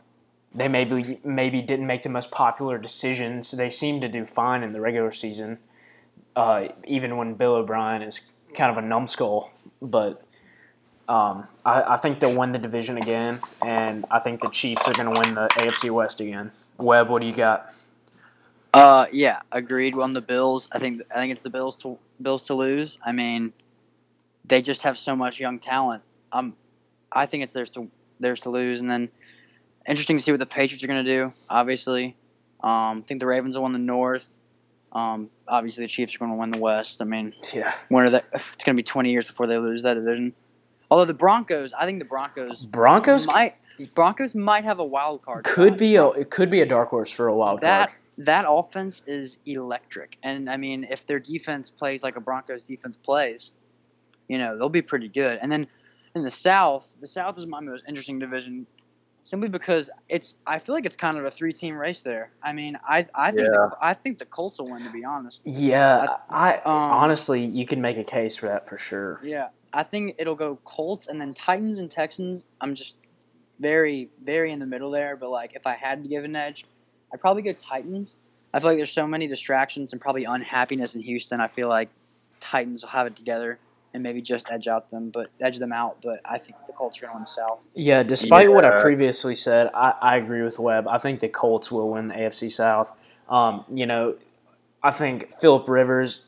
[0.55, 3.51] they maybe maybe didn't make the most popular decisions.
[3.51, 5.59] They seem to do fine in the regular season,
[6.37, 9.53] uh, even when Bill O'Brien is kind of a numbskull.
[9.81, 10.23] But
[11.09, 14.95] um, I, I think they'll win the division again, and I think the Chiefs are
[14.95, 16.53] going to win the AFC West again.
[16.79, 17.73] Webb, what do you got?
[18.75, 20.69] Uh, yeah, agreed on the Bills.
[20.71, 22.99] I think I think it's the Bills to Bills to lose.
[23.05, 23.53] I mean,
[24.45, 26.03] they just have so much young talent.
[26.33, 26.57] Um,
[27.11, 27.89] I think it's theirs to
[28.21, 29.09] theirs to lose, and then
[29.89, 31.33] interesting to see what the Patriots are going to do.
[31.49, 32.17] Obviously,
[32.63, 34.35] um, I think the Ravens will win the North.
[34.93, 37.01] Um, obviously the Chiefs are going to win the West.
[37.01, 38.23] I mean, Yeah, when are they?
[38.33, 40.35] It's going to be twenty years before they lose that division.
[40.91, 43.55] Although the Broncos, I think the Broncos Broncos might
[43.95, 45.45] Broncos might have a wild card.
[45.45, 47.99] could be a it could be a dark horse for a wild that card.
[48.19, 52.97] that offense is electric, and I mean, if their defense plays like a Broncos defense
[52.97, 53.53] plays,
[54.29, 55.39] you know they'll be pretty good.
[55.43, 55.67] And then
[56.15, 58.67] in the South, the South is my most interesting division
[59.23, 60.37] simply because it's.
[60.47, 62.31] I feel like it's kind of a three team race there.
[62.43, 63.69] I mean, I I think Yeah.
[63.71, 64.83] the, I think the Colts will win.
[64.85, 65.43] To be honest.
[65.45, 69.21] Yeah, I Um, honestly, you can make a case for that for sure.
[69.23, 72.47] Yeah, I think it'll go Colts and then Titans and Texans.
[72.63, 72.95] I'm just
[73.61, 75.17] very, very in the middle there.
[75.17, 76.65] But like, if I had to give an edge,
[77.13, 78.17] I'd probably go Titans.
[78.53, 81.41] I feel like there's so many distractions and probably unhappiness in Houston.
[81.41, 81.91] I feel like
[82.41, 83.59] Titans will have it together
[83.93, 85.99] and maybe just edge out them, but edge them out.
[86.03, 87.61] But I think the Colts are going to win the South.
[87.75, 90.87] Yeah, despite what I previously said, I, I agree with Webb.
[90.89, 92.95] I think the Colts will win the AFC South.
[93.29, 94.17] Um, you know,
[94.83, 96.27] I think Philip Rivers.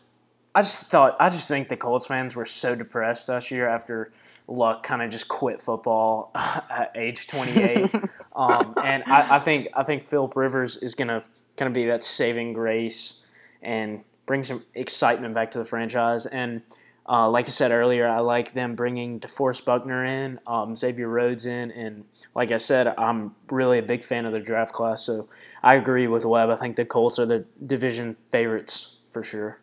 [0.54, 4.12] I just thought I just think the Colts fans were so depressed last year after
[4.48, 7.94] Luck kind of just quit football at age 28.
[8.37, 11.22] um, and I, I think I think Philip Rivers is gonna
[11.56, 13.20] gonna be that saving grace
[13.62, 16.26] and bring some excitement back to the franchise.
[16.26, 16.62] And
[17.08, 21.46] uh, like I said earlier, I like them bringing DeForest Buckner in, um, Xavier Rhodes
[21.46, 25.02] in, and like I said, I'm really a big fan of the draft class.
[25.02, 25.28] So
[25.62, 26.50] I agree with Webb.
[26.50, 29.58] I think the Colts are the division favorites for sure.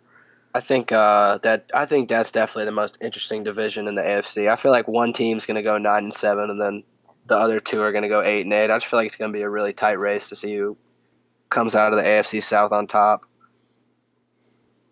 [0.55, 4.49] I think uh, that I think that's definitely the most interesting division in the AFC.
[4.49, 6.83] I feel like one team's going to go nine and seven, and then
[7.25, 8.71] the other two are going to go eight and eight.
[8.71, 10.77] I just feel like it's going to be a really tight race to see who
[11.49, 13.25] comes out of the AFC South on top.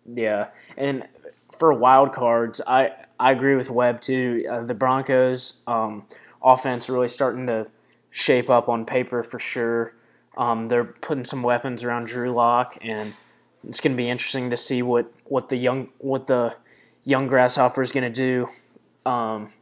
[0.04, 1.08] Yeah, and
[1.56, 4.44] for wild cards, I I agree with Webb too.
[4.46, 6.04] Uh, the Broncos um,
[6.42, 7.68] offense really starting to
[8.10, 9.94] shape up on paper for sure.
[10.36, 13.14] Um, they're putting some weapons around Drew Lock, and
[13.66, 16.56] it's going to be interesting to see what, what the young what the
[17.02, 18.48] young grasshopper is going to do.
[19.10, 19.52] Um,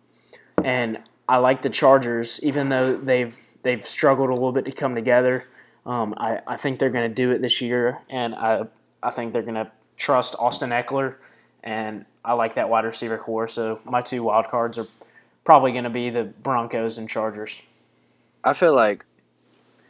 [0.65, 4.95] and I like the Chargers, even though they've they've struggled a little bit to come
[4.95, 5.47] together.
[5.85, 8.67] Um, I, I think they're going to do it this year, and I
[9.03, 11.17] I think they're going to trust Austin Ekeler,
[11.63, 13.49] and I like that wide receiver corps.
[13.49, 14.87] So my two wild cards are
[15.45, 17.63] probably going to be the Broncos and Chargers.
[18.45, 19.05] I feel like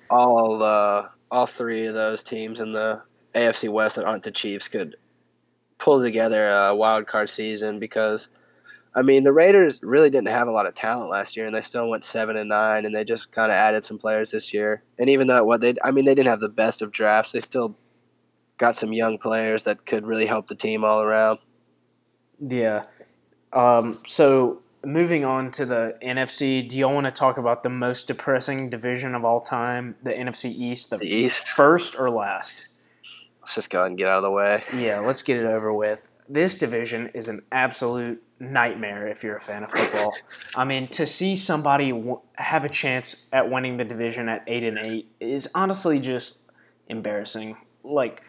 [0.09, 3.03] all uh, all three of those teams in the
[3.35, 4.97] AFC West that aren't the Chiefs could
[5.79, 8.29] pull together a wild card season because
[8.95, 11.61] I mean the Raiders really didn't have a lot of talent last year and they
[11.61, 14.85] still went seven and nine and they just kind of added some players this year
[14.99, 17.40] and even though what they I mean they didn't have the best of drafts they
[17.40, 17.77] still
[18.62, 21.40] got some young players that could really help the team all around.
[22.38, 22.85] Yeah.
[23.53, 28.07] Um, so moving on to the NFC, do y'all want to talk about the most
[28.07, 31.49] depressing division of all time, the NFC East, the, The East.
[31.49, 32.68] first or last?
[33.42, 34.64] Let's just go ahead and get out of the way.
[34.74, 36.09] Yeah, let's get it over with.
[36.28, 40.14] This division is an absolute nightmare if you're a fan of football.
[40.55, 44.62] I mean, to see somebody w- have a chance at winning the division at eight
[44.62, 46.40] and eight is honestly just
[46.88, 47.57] embarrassing.
[47.83, 48.22] Like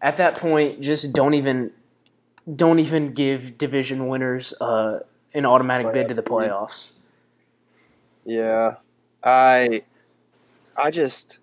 [0.00, 1.72] at that point, just don't even
[2.54, 5.00] don't even give division winners uh,
[5.34, 6.92] an automatic bid to the playoffs.
[8.24, 8.76] Yeah,
[9.22, 9.82] I,
[10.76, 11.38] I just,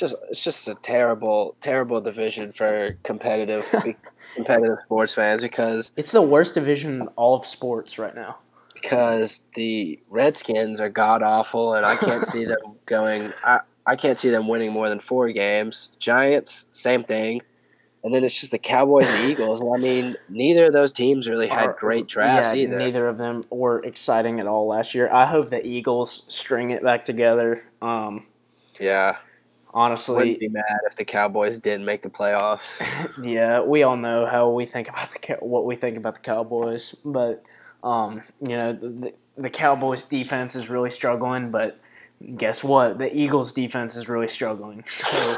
[0.00, 3.64] just it's just a terrible, terrible division for competitive,
[4.34, 8.38] competitive sports fans because It's the worst division in all of sports right now.
[8.74, 13.32] because the Redskins are god awful, and I can't see them going.
[13.44, 15.90] I I can't see them winning more than four games.
[15.98, 17.40] Giants, same thing.
[18.02, 19.60] And then it's just the Cowboys and Eagles.
[19.60, 22.78] And I mean, neither of those teams really had Are- great drafts yeah, either.
[22.78, 25.10] Neither of them were exciting at all last year.
[25.12, 27.62] I hope the Eagles string it back together.
[27.82, 28.26] Um,
[28.80, 29.16] Yeah,
[29.72, 32.62] honestly, wouldn't be mad if the Cowboys didn't make the playoffs.
[33.22, 36.94] yeah, we all know how we think about the what we think about the Cowboys,
[37.04, 37.42] but
[37.82, 41.50] um, you know the, the Cowboys defense is really struggling.
[41.50, 41.78] But
[42.36, 42.98] guess what?
[42.98, 44.84] The Eagles defense is really struggling.
[44.90, 45.36] So.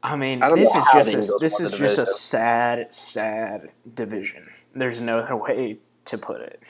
[0.00, 4.48] I mean, I this is just a, this is just a sad, sad division.
[4.72, 6.62] There's no other way to put it.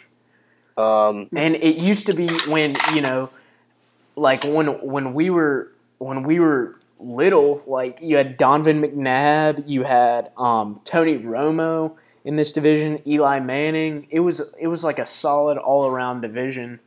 [0.78, 3.28] Um, And it used to be when you know,
[4.16, 9.84] like when when we were when we were little, like you had Donovan McNabb, you
[9.84, 14.06] had um, Tony Romo in this division, Eli Manning.
[14.10, 16.80] It was it was like a solid all around division,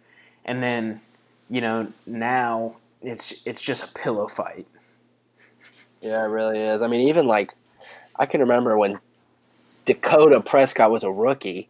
[0.45, 1.01] and then
[1.49, 4.67] you know now it's it's just a pillow fight.
[6.01, 6.81] Yeah, it really is.
[6.81, 7.53] I mean, even like
[8.17, 8.99] I can remember when
[9.85, 11.69] Dakota Prescott was a rookie.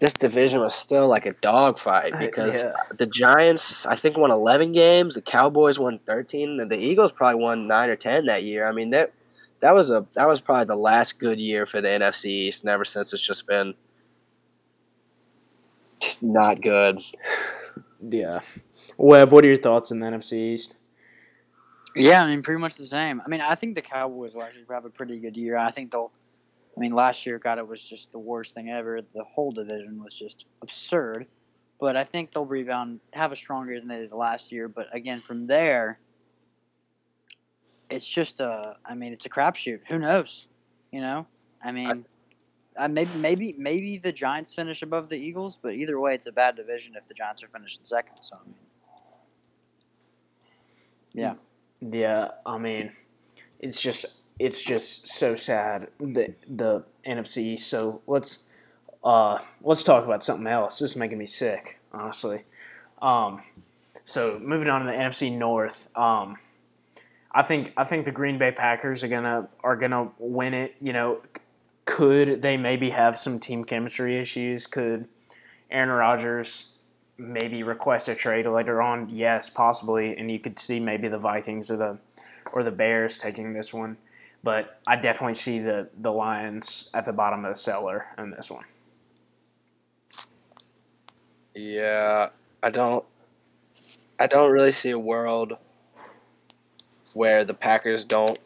[0.00, 2.72] This division was still like a dogfight because Yeah.
[2.96, 5.14] the Giants, I think, won 11 games.
[5.14, 8.68] The Cowboys won 13, and the Eagles probably won nine or 10 that year.
[8.68, 9.12] I mean that
[9.60, 12.70] that was a that was probably the last good year for the NFC East, and
[12.70, 13.74] ever since it's just been
[16.20, 17.00] not good.
[18.00, 18.40] Yeah.
[18.96, 20.76] Webb, what are your thoughts in the NFC East?
[21.96, 23.20] Yeah, I mean, pretty much the same.
[23.24, 25.56] I mean, I think the Cowboys will actually have a pretty good year.
[25.56, 26.12] I think they'll.
[26.78, 29.00] I mean, last year, God, it was just the worst thing ever.
[29.00, 31.26] The whole division was just absurd.
[31.80, 34.68] but I think they'll rebound, have a stronger year than they did last year.
[34.68, 35.98] But again, from there,
[37.90, 38.76] it's just a.
[38.84, 39.80] I mean, it's a crapshoot.
[39.88, 40.46] Who knows?
[40.92, 41.26] You know,
[41.64, 42.06] I mean,
[42.78, 46.32] I, maybe maybe maybe the Giants finish above the Eagles, but either way, it's a
[46.32, 48.18] bad division if the Giants are finishing second.
[48.20, 48.54] So I mean,
[51.12, 51.34] yeah,
[51.80, 52.92] Yeah, I mean,
[53.58, 54.06] it's just
[54.38, 57.58] it's just so sad that the NFC.
[57.58, 58.44] So let's
[59.02, 60.78] uh let's talk about something else.
[60.78, 62.44] This is making me sick, honestly.
[63.00, 63.42] Um,
[64.04, 65.88] so moving on to the NFC North.
[65.96, 66.36] Um,
[67.32, 70.74] I think I think the Green Bay Packers are gonna are gonna win it.
[70.80, 71.20] You know,
[71.84, 74.66] could they maybe have some team chemistry issues?
[74.66, 75.08] Could
[75.70, 76.76] Aaron Rodgers
[77.18, 79.08] maybe request a trade later on?
[79.10, 81.98] Yes, possibly, and you could see maybe the Vikings or the
[82.52, 83.98] or the Bears taking this one.
[84.42, 88.50] But I definitely see the the Lions at the bottom of the cellar in this
[88.50, 88.64] one.
[91.54, 92.28] Yeah,
[92.62, 93.04] I don't.
[94.18, 95.56] I don't really see a world
[97.14, 98.38] where the Packers don't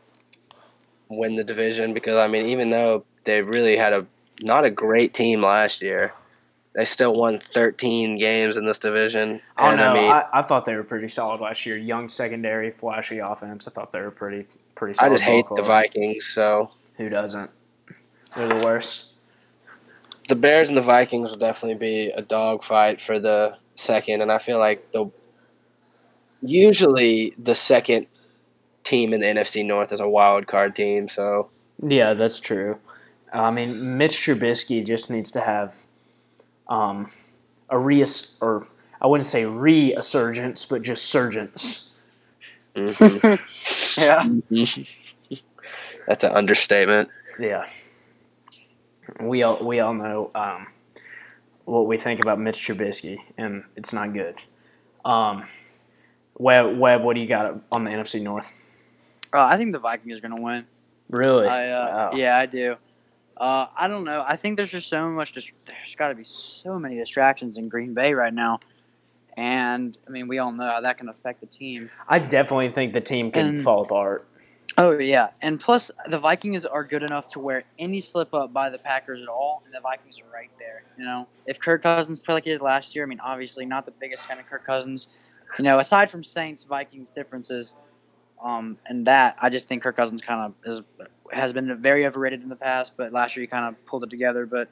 [1.09, 4.07] win the division because I mean, even though they really had a
[4.41, 6.15] not a great team last year,
[6.75, 9.41] they still won 13 games in this division.
[9.59, 9.91] Oh, I don't And know.
[9.91, 11.77] I mean, I, I thought they were pretty solid last year.
[11.77, 13.69] Young secondary, flashy offense.
[13.69, 15.63] I thought they were pretty pretty I just hate ball the.
[15.63, 16.27] Vikings.
[16.27, 17.51] So Who doesn't?
[18.35, 19.11] They're the worst.
[20.29, 24.39] the Bears and the Vikings will definitely be a dogfight for the second, and I
[24.39, 25.11] feel like the
[26.41, 28.07] usually the second
[28.85, 31.09] team in the NFC North is a wild card team.
[31.09, 31.51] So
[31.83, 32.79] Yeah, that's true.
[33.33, 35.77] I mean, Mitch Trubisky just needs to have
[36.73, 37.11] um,
[37.69, 38.67] a reas or
[39.01, 41.95] I wouldn't say resurgence, but just surgence.
[42.75, 43.39] mhm.
[45.31, 45.37] yeah.
[46.07, 47.11] that's an understatement.
[47.39, 47.67] Yeah,
[49.21, 50.69] we all we all know um,
[51.65, 54.37] what we think about Mitch Trubisky, and it's not good.
[55.05, 55.45] Um,
[56.39, 58.53] Webb, Webb, what do you got on the NFC North?
[59.35, 60.67] Uh, I think the Vikings are gonna win.
[61.11, 61.47] Really?
[61.47, 62.11] I, uh, Wow.
[62.15, 62.77] Yeah, I do.
[63.37, 64.25] Uh, I don't know.
[64.27, 65.33] I think there's just so much.
[65.33, 68.61] Dis- there's got to be so many distractions in Green Bay right now,
[69.37, 71.91] and I mean, we all know how that can affect the team.
[72.09, 74.27] I definitely think the team can And- fall apart.
[74.79, 78.71] Oh yeah, and plus the Vikings are good enough to where any slip up by
[78.71, 80.83] the Packers at all, and the Vikings are right there.
[80.97, 83.85] You know, if Kirk Cousins play like he did last year, I mean, obviously not
[83.85, 85.09] the biggest fan of Kirk Cousins.
[85.59, 87.77] You know, aside from Saints Vikings differences,
[88.43, 90.81] um, and that I just think Kirk Cousins kind of is
[91.33, 94.11] has been very overrated in the past, but last year he kind of pulled it
[94.11, 94.47] together.
[94.47, 94.69] But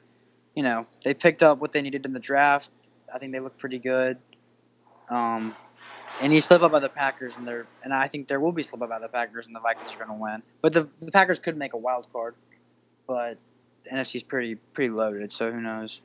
[0.55, 2.69] you know, they picked up what they needed in the draft.
[3.13, 4.17] I think they look pretty good.
[5.09, 5.55] Um,
[6.21, 8.63] and he slip up by the Packers, and they're and I think there will be
[8.63, 10.43] slip up by the Packers, and the Vikings are going to win.
[10.61, 12.35] But the, the Packers could make a wild card,
[13.07, 13.37] but
[13.83, 16.01] the NFC is pretty pretty loaded, so who knows?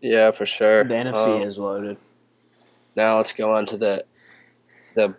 [0.00, 0.84] Yeah, for sure.
[0.84, 1.96] The NFC Um, is loaded.
[2.96, 4.04] Now let's go on to the
[4.94, 5.14] the.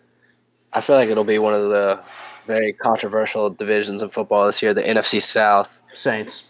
[0.74, 2.04] I feel like it'll be one of the
[2.46, 5.82] very controversial divisions of football this year, the NFC South.
[5.94, 6.50] Saints.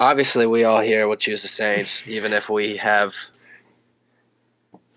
[0.00, 3.14] Obviously, we all here will choose the Saints, even if we have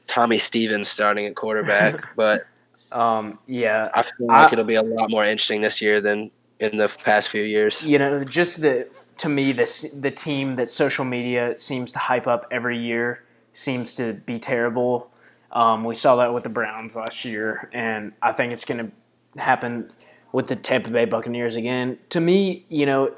[0.07, 2.07] Tommy Stevens starting at quarterback.
[2.15, 2.43] but
[2.91, 6.31] Um, yeah, I feel like I- it'll be a lot more interesting this year than
[6.59, 7.83] in the past few years.
[7.83, 8.85] you know, just the
[9.17, 13.23] to me this the team that social media seems to hype up every year
[13.53, 15.09] seems to be terrible.
[15.51, 18.91] Um, we saw that with the Browns last year, and I think it's going
[19.33, 19.89] to happen
[20.31, 21.99] with the Tampa Bay Buccaneers again.
[22.09, 23.13] To me, you know,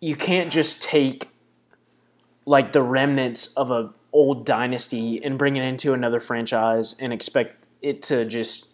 [0.00, 1.28] you can't just take
[2.44, 7.66] like the remnants of a old dynasty and bring it into another franchise and expect
[7.82, 8.72] it to just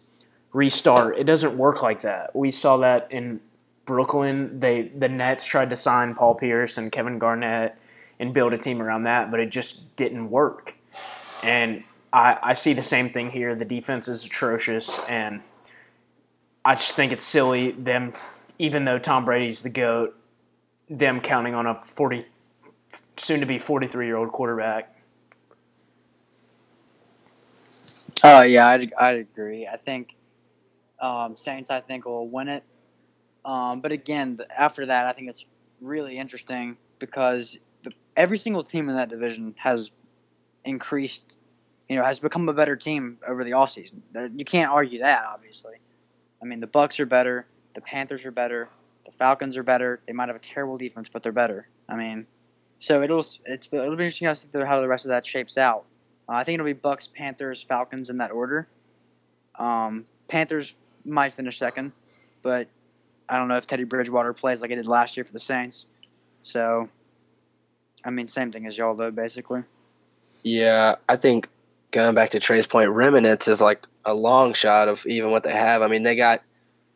[0.53, 1.19] restart.
[1.19, 2.35] It doesn't work like that.
[2.37, 3.41] We saw that in
[3.85, 4.61] Brooklyn.
[4.61, 7.77] They the Nets tried to sign Paul Pierce and Kevin Garnett
[8.21, 10.77] and build a team around that, but it just didn't work.
[11.43, 11.83] And
[12.13, 13.55] I, I see the same thing here.
[13.55, 15.43] The defense is atrocious, and
[16.65, 18.13] I just think it's silly them,
[18.59, 20.17] even though Tom Brady's the goat,
[20.89, 22.27] them counting on a forty,
[23.17, 24.97] soon to be forty three year old quarterback.
[28.23, 29.67] Oh yeah, I'd, I'd agree.
[29.67, 30.15] I think
[31.01, 31.71] um, Saints.
[31.71, 32.63] I think will win it.
[33.45, 35.45] Um, but again, after that, I think it's
[35.81, 37.59] really interesting because
[38.17, 39.91] every single team in that division has
[40.65, 41.25] increased.
[41.89, 44.01] You know, has become a better team over the offseason.
[44.39, 45.25] You can't argue that.
[45.27, 45.75] Obviously,
[46.43, 47.47] I mean the Bucks are better.
[47.75, 48.69] The Panthers are better.
[49.05, 50.01] The Falcons are better.
[50.07, 51.69] They might have a terrible defense, but they're better.
[51.89, 52.27] I mean,
[52.79, 55.85] so it'll it's it'll be interesting to see how the rest of that shapes out.
[56.29, 58.69] Uh, I think it'll be Bucks, Panthers, Falcons in that order.
[59.59, 60.75] Um, Panthers
[61.05, 61.93] might finish second,
[62.43, 62.69] but
[63.29, 65.87] I don't know if Teddy Bridgewater plays like he did last year for the Saints.
[66.43, 66.89] So,
[68.05, 69.63] I mean, same thing as y'all though, basically.
[70.43, 71.49] Yeah, I think
[71.93, 75.53] going back to Trey's point, Remnants is like a long shot of even what they
[75.53, 75.83] have.
[75.83, 76.43] I mean, they got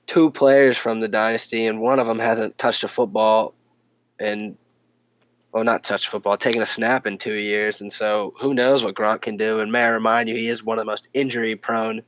[0.06, 3.54] two players from the dynasty, and one of them hasn't touched a football
[4.18, 4.56] and
[5.52, 8.94] well, not touched football, taken a snap in two years, and so who knows what
[8.94, 9.60] Gronk can do?
[9.60, 12.02] And may I remind you, he is one of the most injury-prone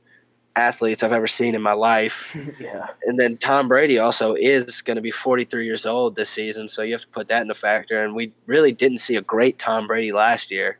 [0.55, 2.35] athletes I've ever seen in my life.
[2.59, 2.87] yeah.
[3.03, 6.83] And then Tom Brady also is going to be 43 years old this season, so
[6.83, 8.03] you have to put that into factor.
[8.03, 10.77] And we really didn't see a great Tom Brady last year.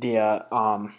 [0.00, 0.42] Yeah.
[0.52, 0.92] Um,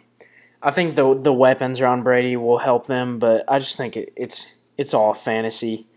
[0.61, 4.11] I think the the weapons around Brady will help them, but I just think it,
[4.15, 5.87] it's it's all fantasy.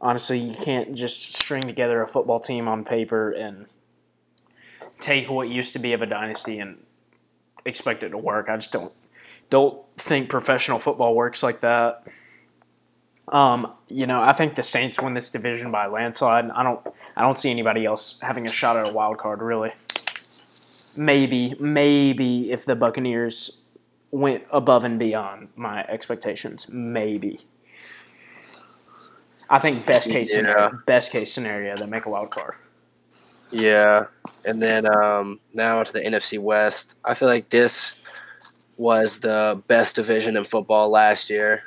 [0.00, 3.66] Honestly, you can't just string together a football team on paper and
[5.00, 6.78] take what used to be of a dynasty and
[7.64, 8.48] expect it to work.
[8.48, 8.92] I just don't
[9.50, 12.06] don't think professional football works like that.
[13.28, 16.50] Um, you know, I think the Saints win this division by landslide.
[16.50, 16.86] I don't
[17.16, 19.72] I don't see anybody else having a shot at a wild card really.
[20.96, 23.58] Maybe maybe if the Buccaneers
[24.10, 27.40] went above and beyond my expectations, maybe.
[29.50, 30.36] I think best case Yeah.
[30.40, 32.54] scenario, best case scenario, they make a wild card.
[33.50, 34.06] Yeah,
[34.44, 36.96] and then um, now to the NFC West.
[37.04, 37.96] I feel like this
[38.76, 41.64] was the best division in football last year,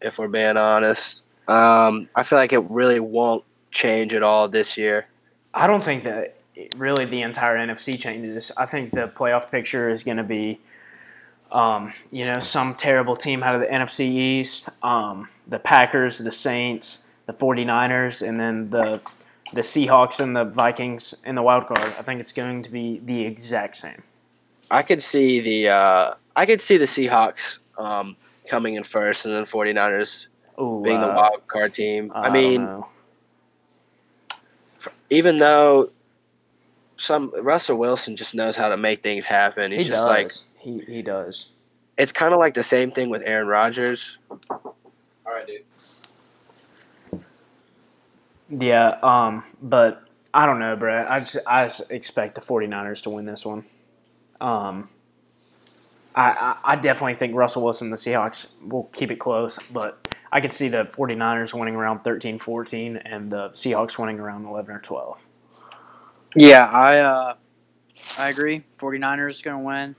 [0.00, 1.22] if we're being honest.
[1.48, 5.06] Um, I feel like it really won't change at all this year.
[5.54, 6.37] I don't think that
[6.76, 8.52] really the entire NFC changes.
[8.56, 10.60] I think the playoff picture is going to be,
[11.52, 16.32] um, you know, some terrible team out of the NFC East, um, the Packers, the
[16.32, 19.00] Saints, the 49ers, and then the
[19.54, 21.94] the Seahawks and the Vikings in the wild card.
[21.98, 24.02] I think it's going to be the exact same.
[24.70, 28.16] I could see the uh, I could see the Seahawks um,
[28.48, 30.26] coming in first, and then 49ers
[30.60, 32.12] Ooh, being the uh, wild card team.
[32.14, 32.84] I, don't mean,
[35.10, 35.90] even though
[36.98, 39.72] some Russell Wilson just knows how to make things happen.
[39.72, 40.52] He's he just does.
[40.56, 41.52] like he he does.
[41.96, 44.18] it's kind of like the same thing with Aaron Rodgers.
[44.50, 44.76] All
[45.24, 45.64] right, dude.
[48.50, 51.10] Yeah, um, but I don't know, Brett.
[51.10, 53.64] I just I just expect the 49ers to win this one.
[54.40, 54.88] Um,
[56.14, 60.08] I, I, I definitely think Russell Wilson and the Seahawks will keep it close, but
[60.32, 64.74] I could see the 49ers winning around 13 14 and the Seahawks winning around 11
[64.74, 65.24] or 12.
[66.34, 67.34] Yeah, I uh,
[68.18, 68.64] I agree.
[68.78, 69.96] 49ers going to win.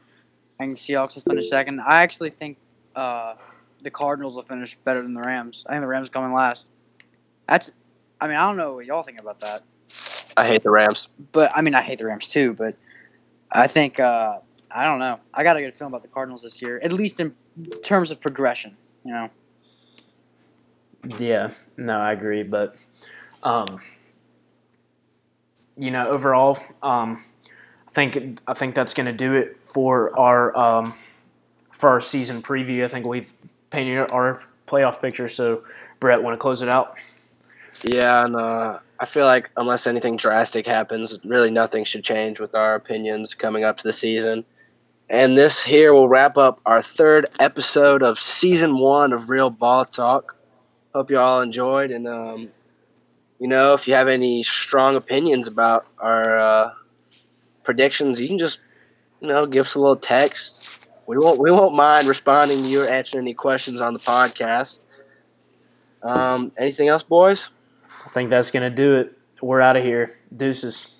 [0.60, 1.82] I think the Seahawks will finish second.
[1.82, 2.58] I actually think
[2.96, 3.36] uh,
[3.82, 5.64] the Cardinals will finish better than the Rams.
[5.68, 6.70] I think the Rams coming last.
[7.48, 7.72] That's,
[8.20, 9.62] I mean, I don't know what y'all think about that,
[10.38, 11.08] I hate the Rams.
[11.32, 12.54] but I mean, I hate the Rams too.
[12.54, 12.76] But
[13.52, 14.40] I think uh,
[14.72, 15.20] I don't know.
[15.34, 17.36] I got to get a good feeling about the Cardinals this year, at least in
[17.84, 18.78] terms of progression.
[19.04, 19.30] You know,
[21.18, 22.76] Yeah, no, I agree, but
[23.44, 23.80] um,
[25.80, 27.24] you know, overall, um,
[27.88, 30.94] I think I think that's going to do it for our um,
[31.72, 32.84] for our season preview.
[32.84, 33.34] I think we've
[33.70, 35.28] painted our playoff picture.
[35.28, 35.64] So,
[36.00, 36.96] Brett, want to close it out?
[37.84, 42.54] Yeah, and uh, I feel like unless anything drastic happens, really nothing should change with
[42.54, 44.46] our opinions coming up to the season.
[45.10, 49.86] And this here will wrap up our third episode of season one of Real Ball
[49.86, 50.36] Talk.
[50.94, 52.50] Hope you all enjoyed, and um,
[53.40, 56.72] you know, if you have any strong opinions about our uh,
[57.64, 58.60] predictions, you can just
[59.22, 60.90] you know give us a little text.
[61.08, 64.86] We won't we won't mind responding to you or answering any questions on the podcast.
[66.04, 67.50] Um, anything else, boys?
[68.06, 69.18] I think that's to do it.
[69.42, 70.12] We're out of here.
[70.36, 70.96] Deuces.